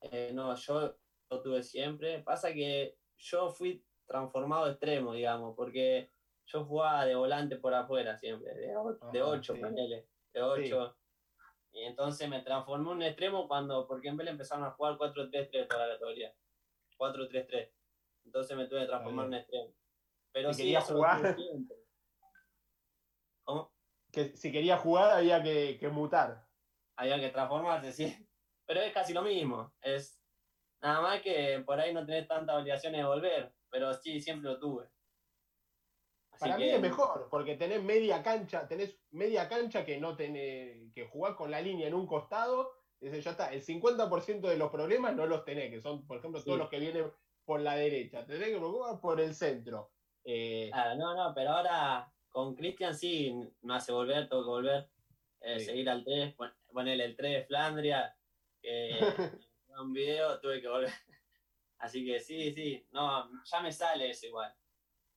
Eh, 0.00 0.30
no, 0.32 0.54
yo 0.54 0.96
lo 1.30 1.42
tuve 1.42 1.62
siempre. 1.62 2.20
Pasa 2.20 2.52
que 2.52 2.98
yo 3.16 3.50
fui 3.50 3.84
transformado 4.06 4.70
extremo, 4.70 5.12
digamos, 5.12 5.54
porque 5.54 6.10
yo 6.46 6.64
jugaba 6.64 7.04
de 7.04 7.14
volante 7.14 7.56
por 7.56 7.74
afuera 7.74 8.16
siempre, 8.16 8.54
de, 8.54 8.74
8, 8.76 9.54
de 10.32 10.42
8. 10.42 10.96
Y 11.72 11.82
entonces 11.82 12.28
me 12.28 12.40
transformé 12.40 12.92
en 12.92 13.02
extremo 13.02 13.46
cuando, 13.46 13.86
porque 13.86 14.08
en 14.08 14.16
Vélez 14.16 14.32
empezaron 14.32 14.64
a 14.64 14.70
jugar 14.70 14.96
4-3-3 14.96 15.68
toda 15.68 15.86
la 15.86 15.92
categoría. 15.94 16.34
4-3-3. 16.98 17.70
Entonces 18.24 18.56
me 18.56 18.66
tuve 18.66 18.80
que 18.80 18.86
transformar 18.86 19.26
en 19.26 19.34
extremo. 19.34 19.74
Pero 20.32 20.52
si 20.52 20.62
quería 20.62 20.80
jugar. 20.80 21.36
¿Cómo? 23.44 23.72
Que 24.12 24.36
si 24.36 24.52
quería 24.52 24.76
jugar 24.76 25.16
había 25.16 25.42
que, 25.42 25.88
mutar. 25.90 26.46
Había 26.96 27.18
que 27.20 27.30
transformarse, 27.30 27.92
sí. 27.92 28.28
Pero 28.66 28.80
es 28.80 28.92
casi 28.92 29.14
lo 29.14 29.22
mismo. 29.22 29.72
Es 29.80 30.20
nada 30.82 31.00
más 31.00 31.22
que 31.22 31.62
por 31.64 31.80
ahí 31.80 31.94
no 31.94 32.04
tenés 32.04 32.28
tantas 32.28 32.56
obligaciones 32.60 33.00
de 33.00 33.06
volver. 33.06 33.54
Pero 33.70 33.94
sí, 33.94 34.20
siempre 34.20 34.50
lo 34.50 34.58
tuve. 34.58 34.88
Para 36.38 36.56
mí 36.56 36.68
es 36.68 36.80
mejor, 36.80 37.28
porque 37.30 37.56
tenés 37.56 37.82
media 37.82 38.22
cancha, 38.22 38.68
tenés 38.68 38.96
media 39.10 39.48
cancha 39.48 39.84
que 39.84 39.98
no 39.98 40.14
tenés 40.14 40.92
que 40.92 41.08
jugar 41.08 41.34
con 41.34 41.50
la 41.50 41.60
línea 41.60 41.88
en 41.88 41.94
un 41.94 42.06
costado 42.06 42.77
ya 43.00 43.30
está, 43.30 43.52
el 43.52 43.62
50% 43.64 44.40
de 44.40 44.56
los 44.56 44.70
problemas 44.70 45.14
no 45.14 45.26
los 45.26 45.44
tenés, 45.44 45.70
que 45.70 45.80
son, 45.80 46.06
por 46.06 46.18
ejemplo, 46.18 46.42
todos 46.42 46.58
los 46.58 46.68
que 46.68 46.80
vienen 46.80 47.10
por 47.44 47.60
la 47.60 47.76
derecha. 47.76 48.26
Tenés 48.26 48.48
que 48.48 48.56
preocupar 48.56 49.00
por 49.00 49.20
el 49.20 49.34
centro. 49.34 49.90
Eh, 50.24 50.70
no, 50.96 51.14
no, 51.14 51.32
pero 51.34 51.50
ahora 51.50 52.12
con 52.28 52.54
Cristian 52.54 52.94
sí 52.94 53.34
me 53.62 53.76
hace 53.76 53.92
volver, 53.92 54.28
tengo 54.28 54.42
que 54.42 54.50
volver. 54.50 54.88
eh, 55.40 55.60
seguir 55.60 55.88
al 55.88 56.04
3, 56.04 56.34
ponerle 56.72 57.04
el 57.04 57.16
3 57.16 57.32
de 57.32 57.44
Flandria, 57.44 58.16
que 58.60 58.90
un 59.80 59.92
video 59.92 60.38
tuve 60.40 60.60
que 60.60 60.68
volver. 60.68 60.92
Así 61.78 62.04
que 62.04 62.18
sí, 62.18 62.52
sí, 62.52 62.84
no, 62.90 63.30
ya 63.44 63.60
me 63.60 63.72
sale 63.72 64.10
eso 64.10 64.26
igual. 64.26 64.52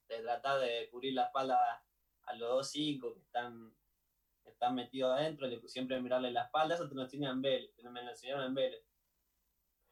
De 0.07 0.21
tratar 0.21 0.59
de 0.59 0.87
cubrir 0.91 1.13
la 1.15 1.25
espalda 1.25 1.83
a 2.23 2.33
los 2.35 2.71
2-5 2.71 3.13
que 3.15 3.19
están, 3.19 3.73
están 4.45 4.75
metidos 4.75 5.17
adentro, 5.17 5.47
siempre 5.67 6.01
mirarle 6.01 6.31
la 6.31 6.43
espalda, 6.43 6.75
eso 6.75 6.89
te 6.89 6.95
lo 6.95 7.03
enseñan 7.03 7.33
en 7.33 7.41
Vélez, 7.41 7.71
me 7.83 8.03
lo 8.03 8.09
enseñaron 8.09 8.45
en 8.45 8.53
Vélez. 8.53 8.85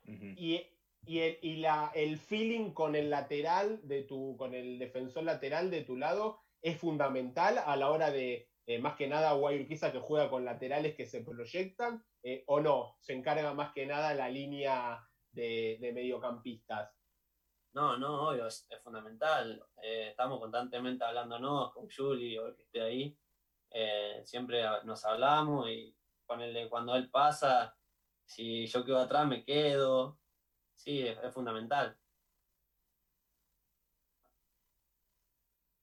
Y, 0.03 0.61
y, 1.05 1.19
el, 1.19 1.39
y 1.41 1.55
la, 1.57 1.91
el 1.93 2.17
feeling 2.17 2.71
con 2.71 2.95
el 2.95 3.09
lateral 3.09 3.79
de 3.87 4.03
tu, 4.03 4.35
con 4.37 4.53
el 4.53 4.79
defensor 4.79 5.23
lateral 5.23 5.69
de 5.69 5.83
tu 5.83 5.95
lado 5.95 6.41
es 6.61 6.77
fundamental 6.77 7.57
a 7.57 7.75
la 7.75 7.89
hora 7.89 8.11
de, 8.11 8.49
eh, 8.69 8.77
más 8.77 8.95
que 8.95 9.07
nada, 9.07 9.33
Guayurquiza 9.33 9.91
que 9.91 9.99
juega 9.99 10.29
con 10.29 10.45
laterales 10.45 10.95
que 10.95 11.07
se 11.07 11.23
proyectan, 11.23 12.05
eh, 12.21 12.43
o 12.45 12.59
no, 12.59 12.97
se 12.99 13.13
encarga 13.13 13.51
más 13.51 13.73
que 13.73 13.87
nada 13.87 14.13
la 14.13 14.29
línea 14.29 15.03
de, 15.31 15.79
mediocampistas. 15.91 16.91
No, 17.73 17.97
no, 17.97 18.29
obvio, 18.29 18.45
es, 18.45 18.67
fundamental. 18.83 19.65
Eh, 19.81 20.09
estamos 20.09 20.39
constantemente 20.39 21.03
hablándonos 21.03 21.73
con 21.73 21.89
Juli 21.89 22.37
o 22.37 22.45
el 22.45 22.55
que 22.55 22.61
esté 22.61 22.81
ahí. 22.81 23.17
Siempre 24.23 24.63
nos 24.83 25.05
hablamos 25.05 25.69
y 25.69 25.95
con 26.25 26.39
cuando 26.69 26.95
él 26.95 27.09
pasa, 27.09 27.75
si 28.25 28.67
yo 28.67 28.85
quedo 28.85 28.99
atrás 28.99 29.27
me 29.27 29.43
quedo. 29.43 30.19
Sí, 30.75 31.01
es, 31.01 31.33
fundamental. 31.33 31.97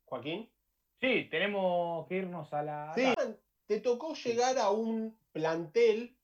Joaquín. 0.05 0.51
Sí, 1.01 1.29
tenemos 1.31 2.07
que 2.07 2.17
irnos 2.17 2.53
a 2.55 2.63
la... 2.63 2.95
Sí, 2.95 3.13
te 3.67 3.81
tocó 3.81 4.15
llegar 4.15 4.57
a 4.59 4.71
un 4.71 5.19
plantel 5.33 6.17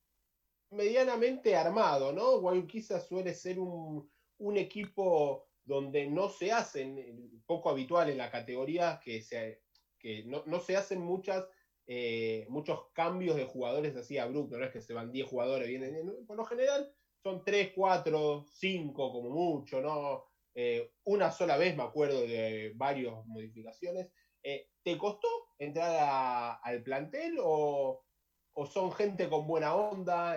medianamente 0.70 1.56
armado, 1.56 2.12
¿no? 2.12 2.38
Guayuquiza 2.40 3.00
suele 3.00 3.34
ser 3.34 3.58
un, 3.58 4.10
equipo 4.56 5.48
donde 5.64 6.06
no 6.06 6.28
se 6.28 6.50
hacen, 6.50 7.42
poco 7.46 7.70
habitual 7.70 8.10
en 8.10 8.18
la 8.18 8.30
categoría, 8.30 9.00
que, 9.04 9.22
se, 9.22 9.61
que 10.02 10.24
no, 10.24 10.42
no 10.46 10.60
se 10.60 10.76
hacen 10.76 11.00
muchas 11.00 11.46
eh, 11.86 12.46
muchos 12.48 12.90
cambios 12.92 13.36
de 13.36 13.44
jugadores 13.44 13.96
así 13.96 14.16
abruptos, 14.16 14.58
no 14.58 14.64
es 14.64 14.70
que 14.70 14.80
se 14.80 14.94
van 14.94 15.10
10 15.10 15.28
jugadores, 15.28 15.68
vienen, 15.68 16.24
por 16.26 16.36
lo 16.36 16.44
general 16.44 16.92
son 17.22 17.44
3, 17.44 17.72
4, 17.74 18.46
5 18.48 19.12
como 19.12 19.30
mucho, 19.30 19.80
¿no? 19.80 20.24
Eh, 20.54 20.92
una 21.04 21.30
sola 21.32 21.56
vez 21.56 21.76
me 21.76 21.82
acuerdo 21.82 22.20
de 22.22 22.72
varias 22.76 23.14
modificaciones. 23.26 24.08
Eh, 24.42 24.68
¿Te 24.82 24.96
costó 24.96 25.28
entrar 25.58 26.60
al 26.62 26.82
plantel 26.82 27.38
o, 27.42 28.04
o, 28.52 28.66
son 28.66 28.92
gente 28.92 29.28
con 29.28 29.46
buena 29.46 29.74
onda? 29.74 30.36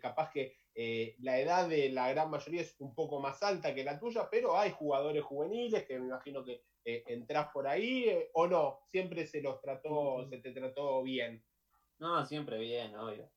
capaz 0.00 0.30
que 0.30 0.56
la 0.76 1.38
edad 1.38 1.68
de 1.68 1.90
la 1.90 2.10
gran 2.10 2.30
mayoría 2.30 2.62
es 2.62 2.74
un 2.80 2.94
poco 2.94 3.20
más 3.20 3.42
alta 3.42 3.74
que 3.74 3.84
la 3.84 3.98
tuya, 3.98 4.28
pero 4.30 4.56
hay 4.56 4.70
jugadores 4.70 5.22
juveniles 5.22 5.86
que 5.86 5.98
me 5.98 6.06
imagino 6.06 6.44
que 6.44 6.64
eh, 6.84 7.02
¿entrás 7.06 7.48
por 7.52 7.66
ahí 7.66 8.08
eh, 8.08 8.30
o 8.34 8.46
no? 8.46 8.80
¿Siempre 8.88 9.26
se 9.26 9.40
los 9.40 9.60
trató, 9.60 10.28
se 10.28 10.38
te 10.38 10.52
trató 10.52 11.02
bien? 11.02 11.42
No, 11.98 12.24
siempre 12.26 12.58
bien, 12.58 12.94
obvio. 12.96 13.30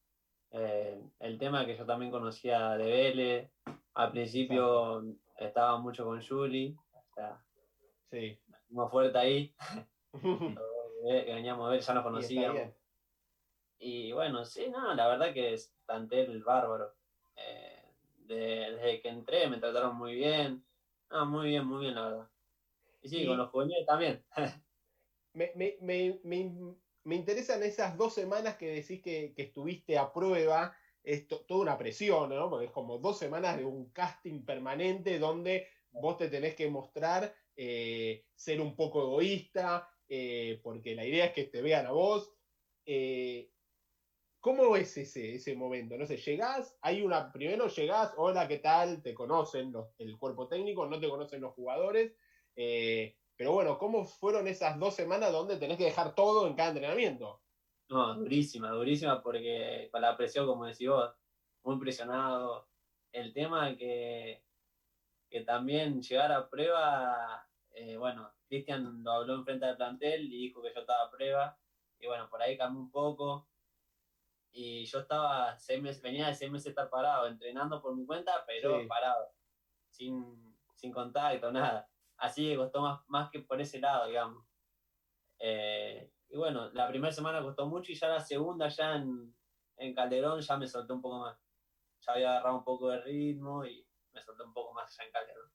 Eh, 0.52 1.02
el 1.20 1.38
tema 1.38 1.66
que 1.66 1.78
yo 1.78 1.86
también 1.86 2.12
conocía 2.12 2.72
de 2.78 2.86
Vélez, 2.86 3.52
al 3.94 4.12
principio 4.12 5.04
estaba 5.38 5.78
mucho 5.78 6.04
con 6.04 6.22
Juli, 6.22 6.76
o 6.92 7.14
sea, 7.14 7.42
sí. 8.12 8.38
más 8.70 8.92
fuerte 8.92 9.18
ahí, 9.18 9.56
veníamos 11.04 11.68
a 11.68 11.72
ver, 11.72 11.82
ya 11.82 11.94
nos 11.94 12.04
conocíamos. 12.04 12.74
Y, 13.80 14.12
bueno, 14.12 14.44
sí, 14.44 14.70
no, 14.70 14.94
la 14.94 15.08
verdad 15.08 15.34
que 15.34 15.54
es 15.54 15.74
plantel 15.86 16.44
bárbaro. 16.44 16.97
Desde 18.18 19.02
que 19.02 19.10
entré 19.10 19.48
me 19.48 19.58
trataron 19.58 19.96
muy 19.96 20.16
bien. 20.16 20.64
No, 21.10 21.26
muy 21.26 21.48
bien, 21.48 21.66
muy 21.66 21.82
bien, 21.82 21.96
la 21.96 22.10
verdad 22.10 22.30
sí, 23.08 23.26
con 23.26 23.38
los 23.38 23.50
juveniles 23.50 23.86
también. 23.86 24.24
me, 25.34 25.52
me, 25.56 25.78
me, 25.82 26.20
me, 27.04 27.16
interesan 27.16 27.64
esas 27.64 27.98
dos 27.98 28.14
semanas 28.14 28.58
que 28.58 28.68
decís 28.68 29.02
que, 29.02 29.34
estuviste 29.36 29.98
a 29.98 30.12
prueba. 30.12 30.76
Es 31.04 31.26
toda 31.28 31.62
una 31.62 31.78
presión, 31.78 32.30
¿no? 32.30 32.50
Porque 32.50 32.66
es 32.66 32.72
como 32.72 32.98
dos 32.98 33.18
semanas 33.18 33.58
de 33.58 33.64
un 33.64 33.92
casting 33.92 34.44
permanente 34.44 35.20
donde 35.20 35.68
vos 35.92 36.18
te 36.18 36.28
tenés 36.28 36.54
que 36.54 36.70
mostrar 36.70 37.34
eh, 37.56 38.26
ser 38.36 38.60
un 38.60 38.76
poco 38.76 39.04
egoísta, 39.04 39.90
eh, 40.10 40.60
porque 40.62 40.96
la 40.96 41.06
idea 41.06 41.28
es 41.28 41.32
que 41.32 41.46
te 41.46 41.62
vean 41.62 41.86
a 41.86 41.92
vos. 41.92 42.34
Eh, 42.86 43.50
¿Cómo 44.48 44.78
es 44.78 44.96
ese, 44.96 45.36
ese 45.36 45.58
momento? 45.58 45.98
No 45.98 46.06
sé, 46.06 46.16
llegás, 46.16 46.78
hay 46.82 47.02
una, 47.02 47.34
primero 47.34 47.68
llegás, 47.68 48.14
hola, 48.16 48.48
¿qué 48.48 48.60
tal? 48.60 49.02
Te 49.04 49.14
conocen 49.14 49.74
el 49.98 50.18
cuerpo 50.18 50.48
técnico, 50.48 50.86
no 50.86 51.02
te 51.02 51.10
conocen 51.10 51.42
los 51.42 51.54
jugadores, 51.54 52.16
eh, 52.56 53.18
pero 53.36 53.52
bueno, 53.52 53.78
¿cómo 53.78 54.06
fueron 54.06 54.48
esas 54.48 54.80
dos 54.80 54.96
semanas 54.96 55.34
donde 55.34 55.58
tenés 55.58 55.78
que 55.78 55.84
dejar 55.84 56.16
todo 56.16 56.48
en 56.48 56.56
cada 56.56 56.70
entrenamiento? 56.70 57.42
No, 57.90 58.16
durísima, 58.16 58.72
durísima, 58.72 59.22
porque 59.22 59.90
con 59.92 60.00
la 60.00 60.16
presión, 60.16 60.48
como 60.48 60.66
decís 60.66 60.88
vos, 60.88 61.14
muy 61.64 61.78
presionado. 61.78 62.70
El 63.12 63.34
tema 63.34 63.76
que, 63.76 64.46
que 65.30 65.42
también 65.42 66.02
llegar 66.02 66.32
a 66.32 66.50
prueba, 66.50 67.46
eh, 67.72 67.98
bueno, 67.98 68.32
Cristian 68.48 69.04
lo 69.04 69.12
habló 69.12 69.36
en 69.36 69.44
frente 69.44 69.66
del 69.66 69.76
plantel 69.76 70.32
y 70.32 70.44
dijo 70.44 70.62
que 70.62 70.74
yo 70.74 70.80
estaba 70.80 71.04
a 71.04 71.12
prueba. 71.12 71.60
Y 72.00 72.08
bueno, 72.08 72.30
por 72.30 72.42
ahí 72.42 72.58
cambió 72.58 72.80
un 72.80 72.92
poco. 72.92 73.50
Y 74.60 74.86
yo 74.86 75.00
estaba, 75.00 75.58
seis 75.60 75.82
meses, 75.82 76.02
venía 76.02 76.28
de 76.28 76.36
seis 76.36 76.50
meses 76.50 76.70
estar 76.70 76.90
parado, 76.90 77.28
entrenando 77.28 77.80
por 77.82 77.96
mi 77.96 78.06
cuenta, 78.06 78.44
pero 78.48 78.88
parado, 78.88 79.32
sin, 79.92 80.58
sin 80.76 80.92
contacto, 80.92 81.52
nada 81.52 81.88
así 82.18 82.50
que 82.50 82.58
costó 82.58 82.82
más, 82.82 83.02
más 83.08 83.30
que 83.30 83.40
por 83.40 83.62
ese 83.62 83.80
lado, 83.80 84.08
digamos. 84.08 84.46
Eh, 85.40 86.12
y 86.30 86.38
bueno, 86.38 86.70
la 86.72 86.88
primera 86.88 87.14
semana 87.14 87.42
costó 87.42 87.68
mucho 87.68 87.92
y 87.92 87.96
ya 87.96 88.10
la 88.10 88.20
segunda, 88.20 88.68
ya 88.68 88.96
en, 88.96 89.34
en 89.78 89.94
Calderón, 89.94 90.42
ya 90.42 90.58
me 90.58 90.68
solté 90.68 90.94
un 90.94 91.02
poco 91.02 91.20
más. 91.20 91.38
Ya 92.02 92.14
había 92.14 92.32
agarrado 92.32 92.58
un 92.58 92.64
poco 92.64 92.90
de 92.90 93.02
ritmo 93.02 93.66
y 93.66 93.88
me 94.14 94.22
solté 94.22 94.44
un 94.44 94.54
poco 94.54 94.74
más 94.74 94.96
ya 94.98 95.04
en 95.04 95.12
Calderón. 95.12 95.52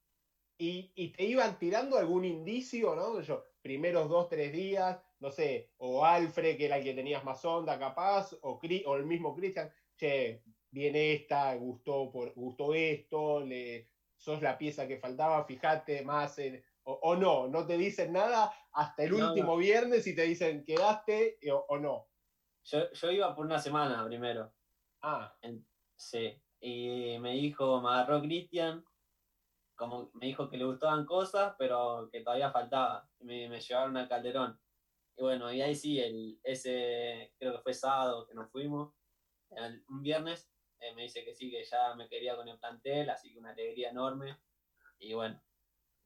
¿Y, 0.58 0.92
y 0.94 1.12
te 1.12 1.24
iban 1.24 1.58
tirando 1.58 1.98
algún 1.98 2.24
indicio, 2.24 2.94
no? 2.94 3.20
Yo, 3.20 3.44
primeros 3.60 4.08
dos, 4.08 4.28
tres 4.28 4.52
días, 4.52 5.02
no 5.22 5.30
sé, 5.30 5.70
o 5.78 6.04
Alfred, 6.04 6.56
que 6.56 6.66
era 6.66 6.78
el 6.78 6.84
que 6.84 6.94
tenías 6.94 7.22
más 7.22 7.44
onda 7.44 7.78
capaz, 7.78 8.32
o, 8.42 8.60
o 8.86 8.96
el 8.96 9.06
mismo 9.06 9.36
Cristian, 9.36 9.72
che, 9.96 10.42
viene 10.68 11.12
esta, 11.12 11.54
gustó, 11.54 12.10
por, 12.10 12.34
gustó 12.34 12.74
esto, 12.74 13.40
le, 13.40 13.88
sos 14.16 14.42
la 14.42 14.58
pieza 14.58 14.88
que 14.88 14.98
faltaba, 14.98 15.44
fíjate 15.44 16.02
más 16.02 16.40
en, 16.40 16.60
o, 16.82 17.14
no, 17.14 17.46
no 17.46 17.64
te 17.64 17.78
dicen 17.78 18.12
nada 18.12 18.52
hasta 18.72 19.04
el 19.04 19.12
último 19.14 19.56
viernes 19.56 20.04
y 20.08 20.16
te 20.16 20.22
dicen 20.22 20.64
quedaste 20.64 21.38
o, 21.68 21.78
no. 21.78 22.08
Yo, 22.64 23.10
iba 23.12 23.32
por 23.36 23.46
una 23.46 23.60
semana 23.60 24.04
primero. 24.04 24.52
Ah. 25.02 25.32
sí, 25.94 26.36
y 26.60 27.16
me 27.20 27.34
dijo, 27.34 27.80
me 27.80 27.90
agarró 27.90 28.20
Cristian, 28.22 28.84
como 29.76 30.10
me 30.14 30.26
dijo 30.26 30.48
que 30.48 30.56
le 30.56 30.64
gustaban 30.64 31.06
cosas, 31.06 31.54
pero 31.56 32.08
que 32.10 32.22
todavía 32.22 32.50
faltaba. 32.50 33.08
Me, 33.20 33.48
me 33.48 33.60
llevaron 33.60 33.96
a 33.96 34.08
Calderón. 34.08 34.61
Y 35.16 35.22
bueno, 35.22 35.52
y 35.52 35.60
ahí 35.60 35.74
sí, 35.74 36.00
el, 36.00 36.40
ese, 36.42 37.32
creo 37.38 37.52
que 37.56 37.62
fue 37.62 37.74
sábado 37.74 38.26
que 38.26 38.34
nos 38.34 38.50
fuimos, 38.50 38.94
un 39.88 40.02
viernes, 40.02 40.50
eh, 40.80 40.94
me 40.94 41.02
dice 41.02 41.24
que 41.24 41.34
sí, 41.34 41.50
que 41.50 41.64
ya 41.64 41.94
me 41.94 42.08
quería 42.08 42.34
con 42.34 42.48
el 42.48 42.58
plantel, 42.58 43.10
así 43.10 43.32
que 43.32 43.38
una 43.38 43.50
alegría 43.50 43.90
enorme. 43.90 44.38
Y 44.98 45.14
bueno, 45.14 45.40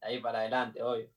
de 0.01 0.07
ahí 0.07 0.19
para 0.19 0.39
adelante, 0.39 0.83
obvio. 0.83 1.09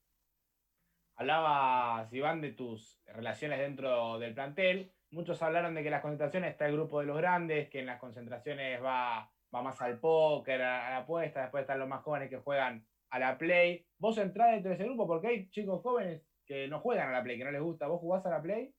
Hablabas, 1.17 2.13
Iván, 2.13 2.41
de 2.41 2.53
tus 2.53 3.03
relaciones 3.05 3.59
dentro 3.59 4.19
del 4.19 4.35
plantel. 4.35 4.95
Muchos 5.11 5.43
hablaron 5.43 5.75
de 5.75 5.83
que 5.83 5.89
en 5.89 5.93
las 5.93 6.03
concentraciones 6.03 6.53
está 6.53 6.67
el 6.67 6.73
grupo 6.73 7.01
de 7.01 7.07
los 7.07 7.17
grandes, 7.19 7.69
que 7.69 7.81
en 7.81 7.87
las 7.87 8.01
concentraciones 8.01 8.83
va, 8.83 9.31
va 9.55 9.63
más 9.63 9.81
al 9.83 9.99
póker, 9.99 10.63
a, 10.63 10.91
la 10.91 10.97
apuesta, 10.99 11.43
después 11.43 11.63
están 11.63 11.81
los 11.81 11.89
más 11.89 12.03
jóvenes 12.03 12.31
que 12.31 12.39
juegan 12.39 12.87
a 13.11 13.19
la 13.19 13.37
play. 13.37 13.87
¿Vos 13.99 14.17
entrás 14.17 14.53
dentro 14.53 14.71
de 14.71 14.77
ese 14.77 14.85
grupo? 14.85 15.07
Porque 15.07 15.27
hay 15.27 15.51
chicos 15.51 15.83
jóvenes 15.83 16.23
que 16.51 16.67
no 16.67 16.81
juegan 16.81 17.11
a 17.11 17.13
la 17.13 17.23
play, 17.23 17.39
que 17.39 17.45
no 17.45 17.53
les 17.53 17.63
gusta. 17.63 17.87
¿Vos 17.87 18.01
jugás 18.01 18.27
a 18.27 18.31
la 18.31 18.43
play? 18.43 18.75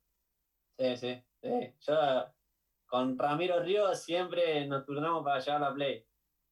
Sí, 0.78 0.98
sí, 0.98 1.24
sí. 1.42 1.74
Yo 1.80 1.96
con 2.92 3.18
Ramiro 3.18 3.62
Ríos 3.62 4.04
siempre 4.04 4.68
nos 4.68 4.86
turnamos 4.86 5.24
para 5.24 5.40
llevar 5.40 5.62
la 5.62 5.74
Play. 5.74 6.06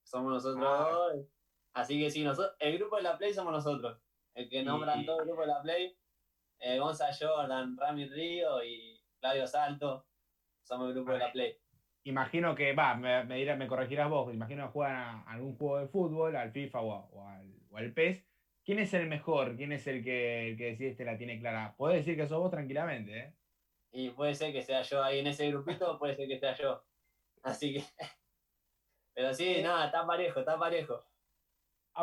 Somos 0.04 0.32
nosotros 0.32 0.66
ah. 0.66 0.90
dos. 0.90 1.28
Así 1.74 2.00
que 2.00 2.10
sí, 2.10 2.24
nosotros, 2.24 2.56
el 2.60 2.78
grupo 2.78 2.96
de 2.96 3.02
la 3.02 3.18
Play 3.18 3.34
somos 3.34 3.52
nosotros. 3.52 4.00
El 4.34 4.48
que 4.48 4.64
nombran 4.64 5.06
todo 5.06 5.20
el 5.20 5.26
grupo 5.26 5.42
de 5.42 5.48
la 5.48 5.62
Play. 5.62 5.98
Eh, 6.60 6.80
Gonzalo 6.80 7.14
Jordan, 7.20 7.76
Rami 7.76 8.06
Río 8.06 8.64
y 8.64 9.04
Claudio 9.20 9.46
Salto. 9.46 10.08
Somos 10.64 10.88
el 10.88 10.94
grupo 10.94 11.12
de 11.12 11.20
la 11.20 11.32
Play. 11.34 11.58
Imagino 12.06 12.56
que, 12.56 12.72
va, 12.72 12.96
me, 12.96 13.26
me, 13.26 13.56
me 13.58 13.68
corregirás 13.68 14.10
vos, 14.10 14.34
imagino 14.34 14.68
que 14.68 14.72
juegan 14.72 14.96
a 15.28 15.34
algún 15.34 15.58
juego 15.58 15.80
de 15.80 15.88
fútbol, 15.90 16.38
al 16.38 16.54
FIFA 16.54 16.80
o, 16.80 17.28
al, 17.28 17.54
o, 17.70 17.78
al, 17.78 17.94
PES. 17.94 18.26
¿Quién 18.70 18.78
es 18.78 18.94
el 18.94 19.08
mejor? 19.08 19.58
¿Quién 19.58 19.72
es 19.72 19.88
el 19.88 20.04
que, 20.04 20.50
el 20.50 20.56
que 20.56 20.78
este 20.90 21.04
la 21.04 21.18
tiene 21.18 21.40
clara? 21.40 21.74
Podés 21.76 22.06
decir 22.06 22.16
que 22.16 22.28
sos 22.28 22.38
vos 22.38 22.52
tranquilamente, 22.52 23.18
¿eh? 23.18 23.36
Y 23.92 24.12
puede 24.12 24.36
ser 24.36 24.54
que 24.54 24.62
sea 24.62 24.84
yo 24.84 25.02
ahí 25.04 25.18
en 25.18 25.26
ese 25.26 25.50
grupito, 25.50 25.98
puede 25.98 26.16
ser 26.16 26.28
que 26.28 26.38
sea 26.38 26.54
yo. 26.56 26.86
Así 27.42 27.74
que. 27.74 27.84
Pero 29.16 29.34
sí, 29.34 29.56
Eh. 29.56 29.64
nada, 29.64 29.88
está 29.88 30.06
parejo, 30.06 30.42
está 30.42 30.60
parejo. 30.60 31.04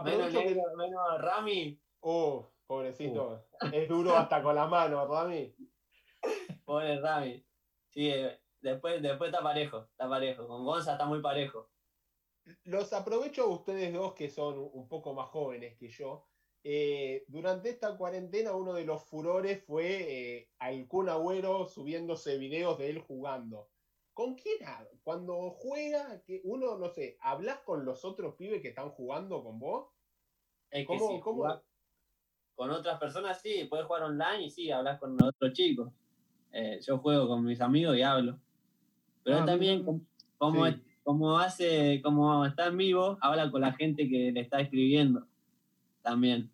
Menos, 0.02 0.26
Aprovecho 0.26 0.40
que. 0.40 0.57
menos 0.76 1.20
Rami, 1.20 1.81
Oh, 2.00 2.50
pobrecito. 2.66 3.46
Es 3.72 3.88
duro 3.88 4.16
hasta 4.16 4.42
con 4.42 4.57
la 4.57 4.66
mano, 4.66 5.07
Rami. 5.07 5.55
pobre 6.64 7.00
Rami. 7.00 7.46
Sí, 7.90 8.11
eh, 8.11 8.40
después, 8.61 9.00
después 9.00 9.31
está 9.31 9.40
parejo, 9.40 9.83
está 9.92 10.09
parejo. 10.09 10.48
Con 10.48 10.64
Gonza 10.64 10.94
está 10.94 11.07
muy 11.07 11.22
parejo. 11.22 11.70
Los 12.64 12.92
aprovecho 12.92 13.44
a 13.44 13.50
ustedes 13.55 13.92
dos 13.92 14.14
que 14.14 14.29
son 14.29 14.68
un 14.72 14.88
poco 14.88 15.14
más 15.14 15.29
jóvenes 15.29 15.76
que 15.79 15.90
yo. 15.90 16.29
Eh, 16.68 17.24
durante 17.29 17.68
esta 17.70 17.96
cuarentena 17.96 18.52
uno 18.57 18.72
de 18.74 18.85
los 18.85 19.05
furores 19.05 19.62
fue 19.64 19.87
eh, 20.38 20.48
al 20.59 20.88
Kun 20.88 21.09
Agüero 21.09 21.68
subiéndose 21.68 22.38
videos 22.38 22.76
de 22.79 22.90
él 22.90 22.98
jugando. 22.98 23.68
¿Con 24.12 24.35
quién? 24.35 24.57
Cuando 25.05 25.50
juega, 25.50 26.20
que 26.26 26.40
uno, 26.42 26.76
no 26.76 26.88
sé, 26.88 27.18
¿hablas 27.20 27.61
con 27.61 27.85
los 27.85 28.05
otros 28.05 28.35
pibes 28.35 28.62
que 28.62 28.68
están 28.70 28.90
jugando 28.90 29.44
con 29.44 29.61
vos? 29.61 29.90
Es 30.72 30.88
que 30.88 31.20
¿Cómo- 31.20 31.62
con 32.57 32.70
otras 32.70 32.98
personas 32.98 33.40
sí, 33.40 33.66
puedes 33.70 33.87
jugar 33.87 34.02
online 34.02 34.46
y 34.46 34.50
sí, 34.50 34.68
hablas 34.72 34.98
con 34.98 35.16
otros 35.22 35.52
chicos. 35.52 35.92
Eh, 36.50 36.81
yo 36.85 36.98
juego 36.98 37.29
con 37.29 37.44
mis 37.44 37.61
amigos 37.61 37.96
y 37.96 38.02
hablo. 38.02 38.40
Pero 39.22 39.38
Ah, 39.38 39.44
también, 39.46 39.85
como, 39.85 40.66
Sí. 40.66 40.83
como 41.05 41.38
hace, 41.38 42.00
como 42.02 42.44
está 42.44 42.66
en 42.66 42.76
vivo, 42.79 43.18
habla 43.20 43.52
con 43.52 43.61
la 43.61 43.72
gente 43.74 44.09
que 44.09 44.33
le 44.33 44.40
está 44.40 44.59
escribiendo. 44.61 45.29
También. 46.02 46.50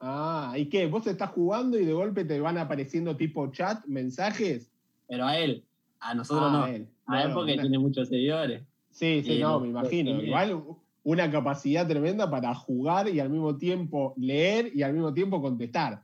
Ah, 0.00 0.54
¿y 0.56 0.68
qué? 0.68 0.86
¿Vos 0.86 1.06
estás 1.06 1.30
jugando 1.30 1.78
y 1.78 1.84
de 1.84 1.92
golpe 1.92 2.24
te 2.24 2.40
van 2.40 2.58
apareciendo 2.58 3.16
tipo 3.16 3.50
chat, 3.52 3.84
mensajes? 3.86 4.70
Pero 5.08 5.24
a 5.26 5.38
él, 5.38 5.64
a 6.00 6.14
nosotros 6.14 6.50
Ah, 6.52 6.58
no. 6.58 6.66
él. 6.66 6.88
A 7.06 7.16
él 7.22 7.22
Bueno, 7.28 7.34
porque 7.34 7.52
una- 7.54 7.62
tiene 7.62 7.78
muchos 7.78 8.08
seguidores. 8.08 8.62
Sí, 8.90 9.22
sí, 9.24 9.34
Y 9.34 9.38
no, 9.40 9.60
me 9.60 9.68
imagino. 9.68 10.22
Igual 10.22 10.62
una 11.02 11.30
capacidad 11.30 11.86
tremenda 11.86 12.30
para 12.30 12.54
jugar 12.54 13.08
y 13.08 13.20
al 13.20 13.30
mismo 13.30 13.56
tiempo 13.56 14.14
leer 14.16 14.70
y 14.74 14.82
al 14.82 14.92
mismo 14.92 15.12
tiempo 15.12 15.40
contestar. 15.42 16.02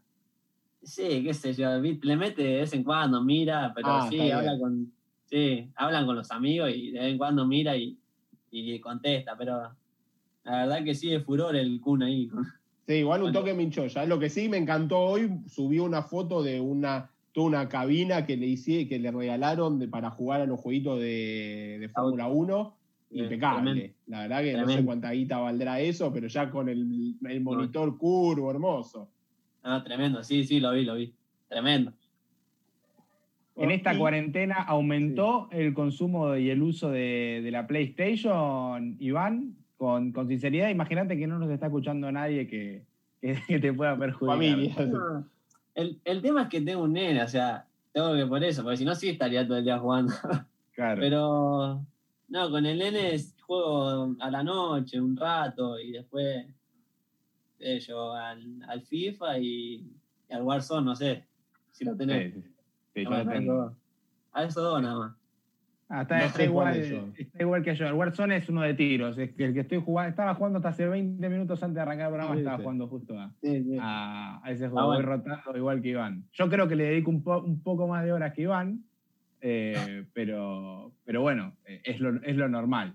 Sí, 0.83 1.23
qué 1.23 1.35
sé 1.35 1.53
yo, 1.55 1.69
le 1.79 2.17
mete 2.17 2.43
de 2.43 2.57
vez 2.61 2.73
en 2.73 2.83
cuando, 2.85 3.23
mira, 3.23 3.73
pero 3.75 3.89
Ah, 3.91 4.09
sí, 4.11 4.19
habla 4.31 4.53
bien. 4.53 4.61
con, 4.61 4.93
sí, 5.27 5.71
hablan 5.77 6.07
con 6.07 6.17
los 6.17 6.31
amigos 6.31 6.71
y 6.75 6.91
de 6.93 7.01
vez 7.01 7.13
en 7.13 7.19
cuando 7.19 7.47
mira 7.47 7.77
y, 7.77 7.99
y 8.51 8.81
contesta, 8.81 9.37
pero 9.37 9.77
la 10.45 10.57
verdad 10.63 10.83
que 10.83 10.95
sí 10.95 11.13
es 11.13 11.23
furor 11.23 11.55
el 11.55 11.81
Kun 11.81 12.03
ahí. 12.03 12.31
Sí, 12.87 12.95
igual 12.95 13.23
un 13.23 13.33
toque 13.33 13.55
minchoya. 13.55 14.05
Lo 14.07 14.19
que 14.19 14.29
sí 14.31 14.49
me 14.49 14.57
encantó 14.57 14.99
hoy, 14.99 15.31
subió 15.47 15.85
una 15.85 16.03
foto 16.03 16.43
de 16.43 16.61
una, 16.61 17.11
toda 17.33 17.47
una 17.47 17.69
cabina 17.69 18.27
que 18.27 18.37
le 18.37 18.47
hice, 18.47 18.89
que 18.89 18.99
le 18.99 19.11
regalaron 19.13 19.79
de- 19.79 19.87
para 19.89 20.11
jugar 20.11 20.41
a 20.41 20.47
los 20.47 20.59
jueguitos 20.61 20.99
de, 20.99 21.79
de 21.81 21.89
Fórmula 21.89 22.27
1. 22.29 22.77
Sí, 23.13 23.19
Impecable. 23.21 23.73
tremendo. 23.73 23.95
La 24.07 24.21
verdad 24.23 24.43
que 24.43 24.53
no 24.55 24.69
sé 24.69 24.85
cuánta 24.85 25.11
guita 25.13 25.39
valdrá 25.39 25.81
eso, 25.81 26.13
pero 26.13 26.27
ya 26.29 26.51
con 26.51 26.69
el, 26.69 27.15
el 27.29 27.41
monitor 27.41 27.97
curvo, 27.99 28.51
hermoso. 28.51 29.09
Ah, 29.63 29.83
tremendo, 29.85 30.23
sí, 30.25 30.45
sí, 30.45 30.59
lo 30.61 30.73
vi, 30.73 30.85
lo 30.85 30.95
vi. 30.95 31.13
Tremendo. 31.49 31.93
En 33.57 33.71
esta 33.73 33.97
cuarentena 33.99 34.55
aumentó 34.63 35.49
el 35.51 35.75
consumo 35.75 36.35
y 36.37 36.49
el 36.51 36.63
uso 36.63 36.91
de, 36.91 37.41
de 37.43 37.51
la 37.51 37.67
PlayStation, 37.67 38.97
Iván, 39.01 39.55
con, 39.81 40.13
con 40.13 40.29
sinceridad. 40.29 40.69
Imagínate 40.69 41.17
que 41.17 41.27
no 41.27 41.39
nos 41.39 41.49
está 41.51 41.67
escuchando 41.67 42.13
nadie 42.13 42.47
que, 42.47 42.85
que- 43.23 43.39
que 43.49 43.59
te 43.59 43.73
pueda 43.73 43.97
perjudicar. 43.97 44.37
Familia. 44.37 44.75
No, 44.87 45.27
El, 45.75 45.99
el 46.05 46.21
tema 46.21 46.43
es 46.43 46.49
que 46.51 46.61
tengo 46.61 46.83
un 46.83 46.93
nene, 46.93 47.23
o 47.23 47.29
sea, 47.29 47.67
tengo 47.91 48.15
que 48.15 48.27
por 48.27 48.45
eso, 48.45 48.63
porque 48.63 48.77
si 48.77 48.85
no 48.85 48.95
sí 48.95 49.09
estaría 49.09 49.47
todo 49.49 49.57
el 49.57 49.65
día 49.65 49.79
jugando. 49.79 50.13
Claro. 50.73 51.01
Pero 51.01 51.85
no, 52.29 52.51
con 52.51 52.65
el 52.65 52.79
nene 52.79 53.19
juego 53.47 54.15
a 54.21 54.31
la 54.31 54.43
noche 54.43 54.99
un 55.01 55.15
rato 55.15 55.79
y 55.79 55.93
después 55.93 56.47
yo 57.87 58.15
al, 58.15 58.63
al 58.67 58.81
FIFA 58.83 59.39
y, 59.41 59.85
y 60.29 60.33
al 60.33 60.43
Warzone, 60.43 60.85
no 60.87 60.95
sé 60.97 61.25
si 61.73 61.85
lo 61.85 61.95
tenés. 61.97 62.33
Sí, 62.33 62.41
sí, 62.43 62.49
sí, 62.95 63.05
yo 63.05 63.11
No, 63.11 63.19
lo 63.19 63.25
no, 63.25 63.31
tengo. 63.33 63.55
no. 63.55 63.77
A 64.33 64.45
esos 64.45 64.63
dos 64.63 64.81
nada 64.81 64.99
más. 64.99 65.17
Ah, 65.93 66.03
está, 66.03 66.19
No 66.19 66.25
está 66.27 66.45
igual, 66.45 66.77
está 67.19 67.43
igual 67.43 67.65
que 67.65 67.75
yo. 67.75 67.85
El 67.89 67.95
Warzone 67.95 68.37
es 68.37 68.49
uno 68.49 68.63
de 68.63 68.75
tiros. 68.75 69.19
Es 69.19 69.33
que 69.33 69.45
el 69.47 69.53
que 69.55 69.61
estoy 69.61 69.79
jugando, 69.85 70.11
estaba 70.11 70.37
jugando 70.37 70.59
hasta 70.59 70.69
hace 70.69 70.87
20 70.87 71.29
minutos 71.29 71.61
antes 71.65 71.75
de 71.75 71.81
arrancar 71.81 72.07
el 72.07 72.11
programa, 72.11 72.35
Ah, 72.35 72.39
estaba 72.39 72.59
jugando 72.59 72.87
justo 72.87 73.19
a, 73.19 73.33
Sí, 73.43 73.65
sí. 73.65 73.77
a- 73.81 74.41
a 74.45 74.51
ese 74.53 74.69
juego. 74.69 74.87
Voy 74.87 74.97
bueno. 75.03 75.17
rotando 75.17 75.59
igual 75.59 75.83
que 75.83 75.89
Iván. 75.89 76.25
Yo 76.33 76.49
creo 76.49 76.69
que 76.69 76.77
le 76.77 76.85
dedico 76.85 77.11
un, 77.11 77.25
po- 77.25 77.43
un 77.43 77.61
poco 77.61 77.89
más 77.89 78.05
de 78.05 78.13
horas 78.13 78.33
que 78.35 78.43
Iván, 78.43 78.85
eh, 79.41 79.75
pero, 80.15 80.93
pero 81.05 81.23
bueno, 81.23 81.55
es 81.67 81.99
lo, 81.99 82.23
es 82.23 82.37
lo 82.37 82.49
normal. 82.49 82.95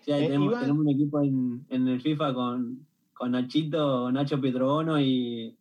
Sí, 0.00 0.12
ahí 0.12 0.22
Eh, 0.24 0.26
tenemos, 0.28 0.52
Iván- 0.54 0.60
tenemos 0.62 0.80
un 0.86 0.90
equipo 0.90 1.20
en, 1.22 1.66
en 1.68 1.88
el 1.88 2.00
FIFA 2.00 2.32
con, 2.32 2.78
con 3.12 3.30
Nachito, 3.32 4.10
Nacho 4.10 4.40
Pietrobono 4.40 4.98
y, 4.98 5.54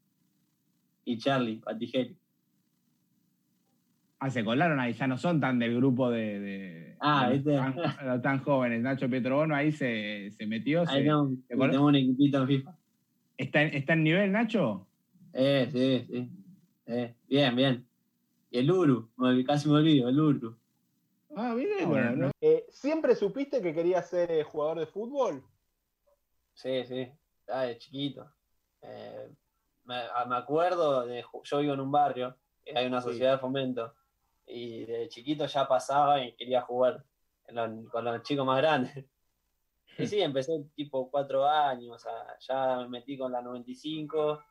y 1.03 1.17
Charlie 1.17 1.57
Patigeli. 1.57 2.15
Ah, 4.25 4.29
se 4.29 4.41
colaron 4.45 4.79
ahí, 4.79 4.93
ya 4.93 5.05
no 5.05 5.17
son 5.17 5.41
tan 5.41 5.59
del 5.59 5.75
grupo 5.75 6.09
de, 6.09 6.39
de- 6.39 6.95
Ah, 7.01 7.27
de 7.29 7.39
tan, 7.41 7.75
los 8.05 8.21
tan 8.21 8.39
jóvenes. 8.39 8.81
Nacho 8.81 9.09
Petrobono 9.09 9.53
ahí 9.53 9.73
se, 9.73 10.31
se 10.31 10.47
metió. 10.47 10.79
Ahí 10.87 11.03
se- 11.03 11.47
tenemos 11.49 11.81
un 11.89 11.95
equipito 11.97 12.37
en 12.41 12.47
FIFA. 12.47 12.77
¿Está, 13.35 13.63
en- 13.63 13.73
¿Está 13.73 13.93
en 13.93 14.03
nivel, 14.05 14.31
Nacho? 14.31 14.87
Eh, 15.33 15.67
sí, 15.69 16.05
sí. 16.09 16.29
Eh, 16.85 17.13
bien, 17.27 17.53
bien. 17.53 17.85
Y 18.49 18.59
el 18.59 18.71
Uru, 18.71 19.09
casi 19.45 19.67
me 19.67 19.75
olvido, 19.75 20.07
el 20.07 20.17
Uru. 20.17 20.55
Ah, 21.35 21.53
mire, 21.53 21.81
Ah, 21.81 21.85
bueno, 21.85 22.15
no. 22.15 22.31
Eh, 22.39 22.65
¿Siempre 22.69 23.15
supiste 23.15 23.61
que 23.61 23.73
querías 23.73 24.09
ser 24.09 24.31
eh, 24.31 24.43
jugador 24.43 24.79
de 24.79 24.85
fútbol? 24.85 25.43
Sí, 26.53 26.85
sí, 26.85 27.09
ah, 27.49 27.63
de 27.63 27.77
chiquito. 27.77 28.31
Eh, 28.83 29.27
me, 29.83 29.95
a- 30.15 30.23
me 30.29 30.37
acuerdo, 30.37 31.05
de, 31.05 31.25
yo 31.43 31.59
vivo 31.59 31.73
en 31.73 31.81
un 31.81 31.91
barrio, 31.91 32.37
hay 32.73 32.85
una 32.85 33.01
Sí. 33.01 33.09
sociedad 33.09 33.33
de 33.33 33.39
fomento, 33.39 33.93
y 34.47 34.85
de 34.85 35.07
chiquito 35.09 35.45
ya 35.45 35.67
pasaba 35.67 36.23
y 36.23 36.35
quería 36.35 36.61
jugar 36.61 37.03
con 37.91 38.05
los 38.05 38.23
chicos 38.23 38.45
más 38.45 38.57
grandes. 38.57 39.05
Y 39.95 40.07
sí, 40.07 40.19
empecé 40.19 40.53
tipo 40.73 41.07
cuatro 41.11 41.47
años, 41.47 41.97
o 41.97 41.99
sea, 41.99 42.35
ya 42.39 42.77
me 42.77 42.89
metí 42.89 43.15
con 43.15 43.31
la 43.31 43.43
95, 43.43 44.43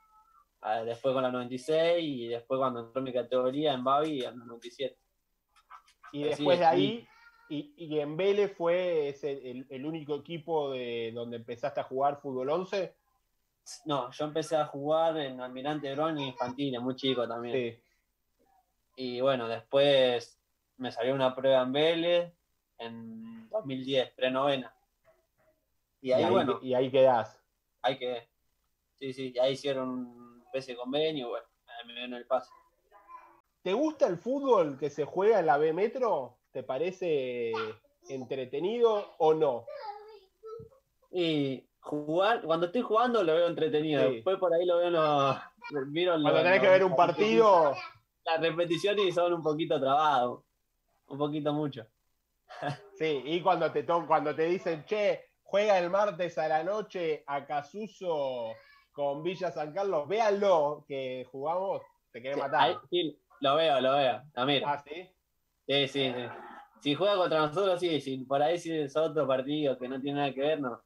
ah, 0.61 0.85
después 0.85 1.13
con 1.13 1.25
la 1.25 1.33
96 1.33 1.99
y 2.01 2.29
después 2.29 2.59
cuando 2.59 2.87
entró 2.87 3.03
mi 3.03 3.13
categoría 3.13 3.73
en 3.73 3.83
Bavi 3.83 4.23
en 4.23 4.39
la 4.39 4.45
97. 4.45 4.97
Y 6.13 6.21
Así 6.21 6.29
después 6.29 6.55
es, 6.55 6.61
de 6.61 6.67
ahí, 6.67 7.09
y, 7.49 7.75
y 7.77 7.99
en 7.99 8.17
Vélez 8.17 8.55
fue 8.57 9.09
ese 9.09 9.33
el, 9.51 9.67
el 9.69 9.85
único 9.85 10.15
equipo 10.15 10.71
de 10.71 11.11
donde 11.13 11.39
empezaste 11.39 11.81
a 11.81 11.85
jugar 11.85 12.21
fútbol 12.21 12.49
11. 12.49 12.95
No, 13.87 14.13
yo 14.13 14.25
empecé 14.25 14.57
a 14.57 14.67
jugar 14.67 15.17
en 15.19 15.41
Almirante 15.41 15.93
Brown 15.93 16.19
y 16.19 16.29
infantil, 16.29 16.79
muy 16.81 16.95
chico 16.95 17.27
también. 17.27 17.57
Sí. 17.57 17.83
Y 18.97 19.21
bueno, 19.21 19.49
después 19.49 20.41
me 20.77 20.93
salió 20.93 21.15
una 21.15 21.35
prueba 21.35 21.63
en 21.63 21.73
Vélez 21.73 22.33
en 22.79 23.49
2010, 23.51 24.11
prenovena. 24.13 24.75
Y 26.01 26.09
Y 26.09 26.13
ahí, 26.13 26.25
ahí, 26.25 26.31
bueno, 26.31 26.59
y 26.63 26.75
ahí 26.75 26.91
quedás. 26.91 27.41
hay 27.83 27.99
que. 27.99 28.29
Sí, 28.99 29.13
sí, 29.13 29.33
y 29.35 29.39
ahí 29.39 29.53
hicieron 29.53 29.89
un 29.89 30.43
especie 30.47 30.75
de 30.75 30.81
convenio, 30.81 31.27
y 31.27 31.31
bueno, 31.31 31.47
ahí 31.67 31.87
me 31.87 31.93
dieron 31.95 32.15
el 32.15 32.27
pase. 32.27 32.51
¿Te 33.63 33.73
gusta 33.73 34.07
el 34.09 34.19
fútbol 34.19 34.77
que 34.79 34.91
se 34.91 35.05
juega 35.05 35.39
en 35.41 35.47
la 35.47 35.57
B 35.57 35.73
Metro? 35.73 36.39
¿Te 36.51 36.63
parece 36.63 37.53
entretenido 38.09 39.15
o 39.19 39.33
no? 39.35 39.65
Y 41.11 41.67
jugar, 41.81 42.43
cuando 42.43 42.67
estoy 42.67 42.83
jugando 42.83 43.23
lo 43.23 43.35
veo 43.35 43.47
entretenido, 43.47 44.03
Sí. 44.09 44.15
después 44.17 44.39
por 44.39 44.53
ahí 44.53 44.65
lo 44.67 44.79
veo 44.79 44.91
los. 44.91 45.37
miro 45.89 46.13
Cuando 46.21 46.43
tenés 46.43 46.61
que 46.61 46.69
ver 46.69 46.85
un 46.85 46.97
partido, 46.97 47.75
Las 48.25 48.41
repeticiones 48.41 49.15
son 49.15 49.33
un 49.35 49.43
poquito 49.43 49.81
trabados, 49.81 50.45
un 51.09 51.19
poquito 51.19 51.53
mucho. 51.53 51.87
sí, 52.95 53.23
y 53.25 53.41
cuando 53.41 53.71
te 53.73 53.85
cuando 53.85 54.35
te 54.35 54.45
dicen, 54.47 54.85
che, 54.85 55.31
juega 55.43 55.79
el 55.79 55.91
martes 55.91 56.39
a 56.39 56.49
la 56.49 56.63
noche 56.63 57.25
a 57.27 57.45
Casuso 57.47 58.53
con 58.93 59.23
Villa 59.23 59.51
San 59.51 59.73
Carlos, 59.73 60.07
véanlo 60.07 60.85
que 60.87 61.27
jugamos, 61.31 61.83
te 62.13 62.21
quiere 62.21 62.37
Sí, 62.37 62.41
matar. 62.43 62.61
ahí- 62.61 62.77
sí, 62.91 63.19
lo 63.41 63.57
veo, 63.57 63.81
lo 63.81 63.97
veo, 63.97 64.23
lo 64.35 64.47
miro. 64.47 64.67
Ah, 64.69 64.79
sí. 64.79 65.09
Sí, 65.67 65.89
sí, 65.89 66.13
sí. 66.13 66.25
Si 66.81 66.95
juega 66.95 67.17
contra 67.17 67.47
nosotros, 67.47 67.81
sí. 67.81 68.01
Si 68.01 68.19
por 68.19 68.43
ahí 68.43 68.59
sí 68.59 68.73
es 68.77 68.97
otro 68.97 69.27
partido 69.27 69.79
que 69.79 69.89
no 69.89 70.01
tiene 70.01 70.19
nada 70.21 70.35
que 70.35 70.41
ver, 70.41 70.61
no. 70.61 70.83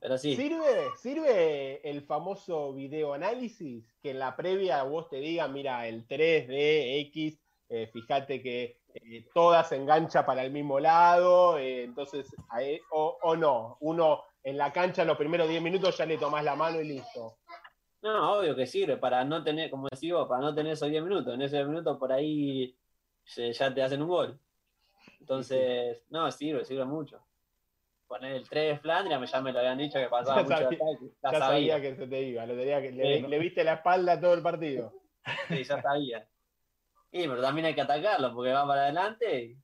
Pero 0.00 0.18
sí. 0.18 0.36
¿Sirve, 0.36 0.88
¿Sirve 0.98 1.88
el 1.88 2.02
famoso 2.02 2.72
videoanálisis? 2.74 3.84
Que 4.02 4.10
en 4.10 4.18
la 4.18 4.36
previa 4.36 4.82
vos 4.82 5.08
te 5.08 5.16
digan, 5.16 5.52
mira, 5.52 5.86
el 5.86 6.06
3 6.06 6.48
de 6.48 7.00
X, 7.00 7.38
eh, 7.68 7.88
fíjate 7.92 8.42
que 8.42 8.80
eh, 8.94 9.26
todas 9.34 9.68
se 9.68 9.76
engancha 9.76 10.24
para 10.24 10.42
el 10.44 10.50
mismo 10.52 10.80
lado, 10.80 11.58
eh, 11.58 11.84
entonces, 11.84 12.26
ahí- 12.48 12.80
o, 12.90 13.18
o 13.22 13.36
no, 13.36 13.76
uno 13.80 14.22
en 14.42 14.56
la 14.56 14.72
cancha 14.72 15.04
los 15.04 15.16
primeros 15.18 15.48
10 15.48 15.60
minutos 15.60 15.96
ya 15.98 16.06
le 16.06 16.18
tomás 16.18 16.44
la 16.44 16.54
mano 16.56 16.80
y 16.80 16.84
listo. 16.88 17.38
No, 18.02 18.38
obvio 18.38 18.54
que 18.54 18.66
sirve 18.66 18.96
para 18.96 19.24
no 19.24 19.42
tener, 19.42 19.68
como 19.70 19.88
decís 19.90 20.12
vos, 20.12 20.28
para 20.28 20.40
no 20.40 20.54
tener 20.54 20.74
esos 20.74 20.88
10 20.88 21.02
minutos. 21.02 21.34
En 21.34 21.42
esos 21.42 21.52
10 21.52 21.66
minutos 21.66 21.98
por 21.98 22.12
ahí 22.12 22.76
ya 23.34 23.74
te 23.74 23.82
hacen 23.82 24.02
un 24.02 24.08
gol. 24.08 24.40
Entonces, 25.18 26.04
no, 26.10 26.30
sirve, 26.30 26.64
sirve 26.64 26.84
mucho. 26.84 27.25
Poner 28.06 28.32
el 28.32 28.48
3 28.48 28.74
de 28.74 28.78
Flandria, 28.78 29.24
ya 29.24 29.40
me 29.40 29.52
lo 29.52 29.58
habían 29.58 29.78
dicho 29.78 29.98
que 29.98 30.08
pasaba 30.08 30.42
mucho 30.42 30.56
sabía, 30.56 30.78
Ya, 31.22 31.38
sabía. 31.38 31.80
que 31.80 31.96
se 31.96 32.06
te 32.06 32.22
iba, 32.22 32.46
le, 32.46 33.38
viste 33.38 33.64
la 33.64 33.74
espalda 33.74 34.20
todo 34.20 34.34
el 34.34 34.42
partido. 34.42 34.92
Sí, 35.48 35.64
ya 35.64 35.82
sabía. 35.82 36.28
Y 37.10 37.26
pero 37.26 37.40
también 37.42 37.66
hay 37.66 37.74
que 37.74 37.80
atacarlo 37.80 38.32
porque 38.32 38.52
va 38.52 38.66
para 38.66 38.82
adelante. 38.82 39.56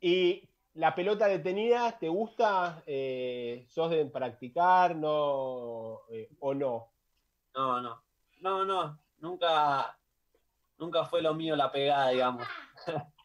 Y 0.00 0.48
la 0.74 0.94
pelota 0.94 1.26
detenida, 1.26 1.98
¿te 1.98 2.08
gusta? 2.08 2.82
Eh, 2.86 3.64
¿Sos 3.68 3.90
de 3.90 4.06
practicar 4.06 4.96
no, 4.96 6.00
eh, 6.10 6.28
o 6.40 6.54
no? 6.54 6.92
No, 7.54 7.80
no. 7.80 8.02
No, 8.40 8.64
no. 8.64 8.98
Nunca, 9.18 9.98
nunca 10.78 11.04
fue 11.04 11.20
lo 11.20 11.34
mío 11.34 11.56
la 11.56 11.70
pegada, 11.70 12.10
digamos. 12.10 12.46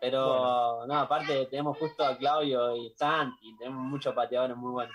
Pero, 0.00 0.86
no, 0.86 0.94
aparte 0.94 1.46
tenemos 1.46 1.76
justo 1.78 2.04
a 2.04 2.16
Claudio 2.16 2.76
y 2.76 2.90
Santi, 2.90 3.56
tenemos 3.56 3.82
muchos 3.82 4.14
pateadores 4.14 4.56
muy 4.56 4.72
buenos. 4.72 4.94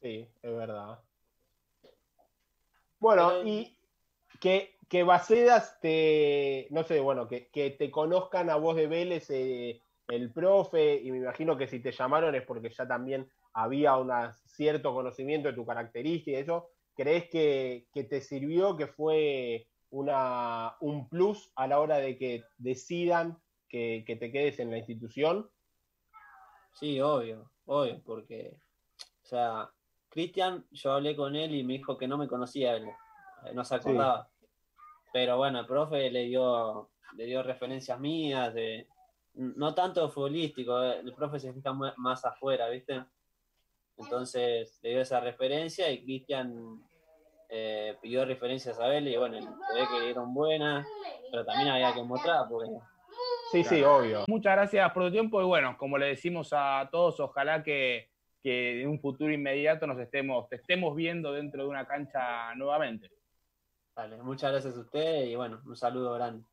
Sí, 0.00 0.26
es 0.42 0.56
verdad. 0.56 0.98
Bueno, 2.98 3.44
y 3.44 3.76
que, 4.40 4.76
que 4.88 5.02
Bacedas 5.02 5.78
te, 5.80 6.68
no 6.70 6.84
sé, 6.84 7.00
bueno, 7.00 7.28
que, 7.28 7.76
te 7.78 7.90
conozcan 7.90 8.50
a 8.50 8.56
vos 8.56 8.76
de 8.76 8.86
Vélez 8.86 9.30
eh, 9.30 9.82
el 10.08 10.32
profe, 10.32 10.96
y 10.96 11.10
me 11.10 11.18
imagino 11.18 11.56
que 11.56 11.66
si 11.66 11.80
te 11.80 11.92
llamaron 11.92 12.34
es 12.34 12.42
porque 12.42 12.70
ya 12.70 12.86
también 12.86 13.30
había 13.52 13.96
un 13.96 14.10
cierto 14.46 14.94
conocimiento 14.94 15.48
de 15.48 15.54
tu 15.54 15.66
característica 15.66 16.38
y 16.38 16.40
eso. 16.40 16.70
¿Crees 16.94 17.30
que, 17.30 17.86
que 17.92 18.04
te 18.04 18.20
sirvió, 18.20 18.76
que 18.76 18.86
fue 18.86 19.66
una, 19.90 20.76
un 20.80 21.08
plus 21.08 21.52
a 21.56 21.66
la 21.66 21.80
hora 21.80 21.96
de 21.96 22.16
que 22.16 22.44
decidan 22.58 23.38
que, 23.70 24.16
te 24.18 24.32
quedes 24.32 24.58
en 24.58 24.70
la 24.70 24.78
institución? 24.78 25.48
Sí, 26.74 27.00
obvio, 27.00 27.50
obvio, 27.66 28.02
porque, 28.04 28.56
o 29.22 29.26
sea, 29.26 29.70
Cristian, 30.08 30.66
yo 30.70 30.92
hablé 30.92 31.16
con 31.16 31.36
él 31.36 31.54
y 31.54 31.64
me 31.64 31.74
dijo 31.74 31.96
que 31.96 32.08
no 32.08 32.18
me 32.18 32.28
conocía, 32.28 32.76
él, 32.76 32.88
eh, 32.88 33.54
no 33.54 33.64
se 33.64 33.76
acordaba. 33.76 34.28
Pero 35.12 35.36
bueno, 35.38 35.60
el 35.60 35.66
profe 35.66 36.10
le 36.10 36.24
dio, 36.24 36.90
le 37.16 37.24
dio 37.26 37.42
referencias 37.42 37.98
mías, 37.98 38.52
de, 38.54 38.88
no 39.34 39.74
tanto 39.74 40.10
futbolístico, 40.10 40.82
eh, 40.82 41.00
el 41.00 41.14
profe 41.14 41.38
se 41.38 41.52
fija 41.52 41.72
más 41.72 42.24
afuera, 42.24 42.68
¿viste? 42.68 43.04
Entonces 43.96 44.80
le 44.82 44.90
dio 44.90 45.00
esa 45.00 45.20
referencia 45.20 45.90
y 45.90 46.02
Cristian 46.02 46.82
eh, 47.48 47.96
pidió 48.00 48.24
referencias 48.24 48.78
a 48.80 48.94
él 48.94 49.08
y 49.08 49.16
bueno, 49.16 49.36
se 49.40 49.74
ve 49.74 49.86
que 49.90 50.04
dieron 50.06 50.32
buenas, 50.32 50.86
pero 51.30 51.44
también 51.44 51.68
había 51.68 51.92
que 51.92 52.02
mostrar 52.02 52.48
porque 52.48 52.70
Sí, 53.50 53.64
sí, 53.64 53.82
obvio. 53.82 54.24
Muchas 54.28 54.52
gracias 54.52 54.92
por 54.92 55.04
tu 55.04 55.10
tiempo 55.10 55.40
y 55.40 55.44
bueno, 55.44 55.76
como 55.76 55.98
le 55.98 56.06
decimos 56.06 56.50
a 56.52 56.88
todos, 56.90 57.18
ojalá 57.18 57.62
que, 57.62 58.08
en 58.44 58.88
un 58.88 59.00
futuro 59.00 59.32
inmediato 59.32 59.86
nos 59.86 59.98
estemos, 59.98 60.50
estemos 60.52 60.94
viendo 60.94 61.32
dentro 61.32 61.64
de 61.64 61.68
una 61.68 61.86
cancha 61.86 62.54
nuevamente. 62.54 63.10
Vale, 63.94 64.22
muchas 64.22 64.52
gracias 64.52 64.76
a 64.76 64.80
usted 64.80 65.24
y 65.24 65.34
bueno, 65.34 65.60
un 65.66 65.76
saludo 65.76 66.14
grande. 66.14 66.44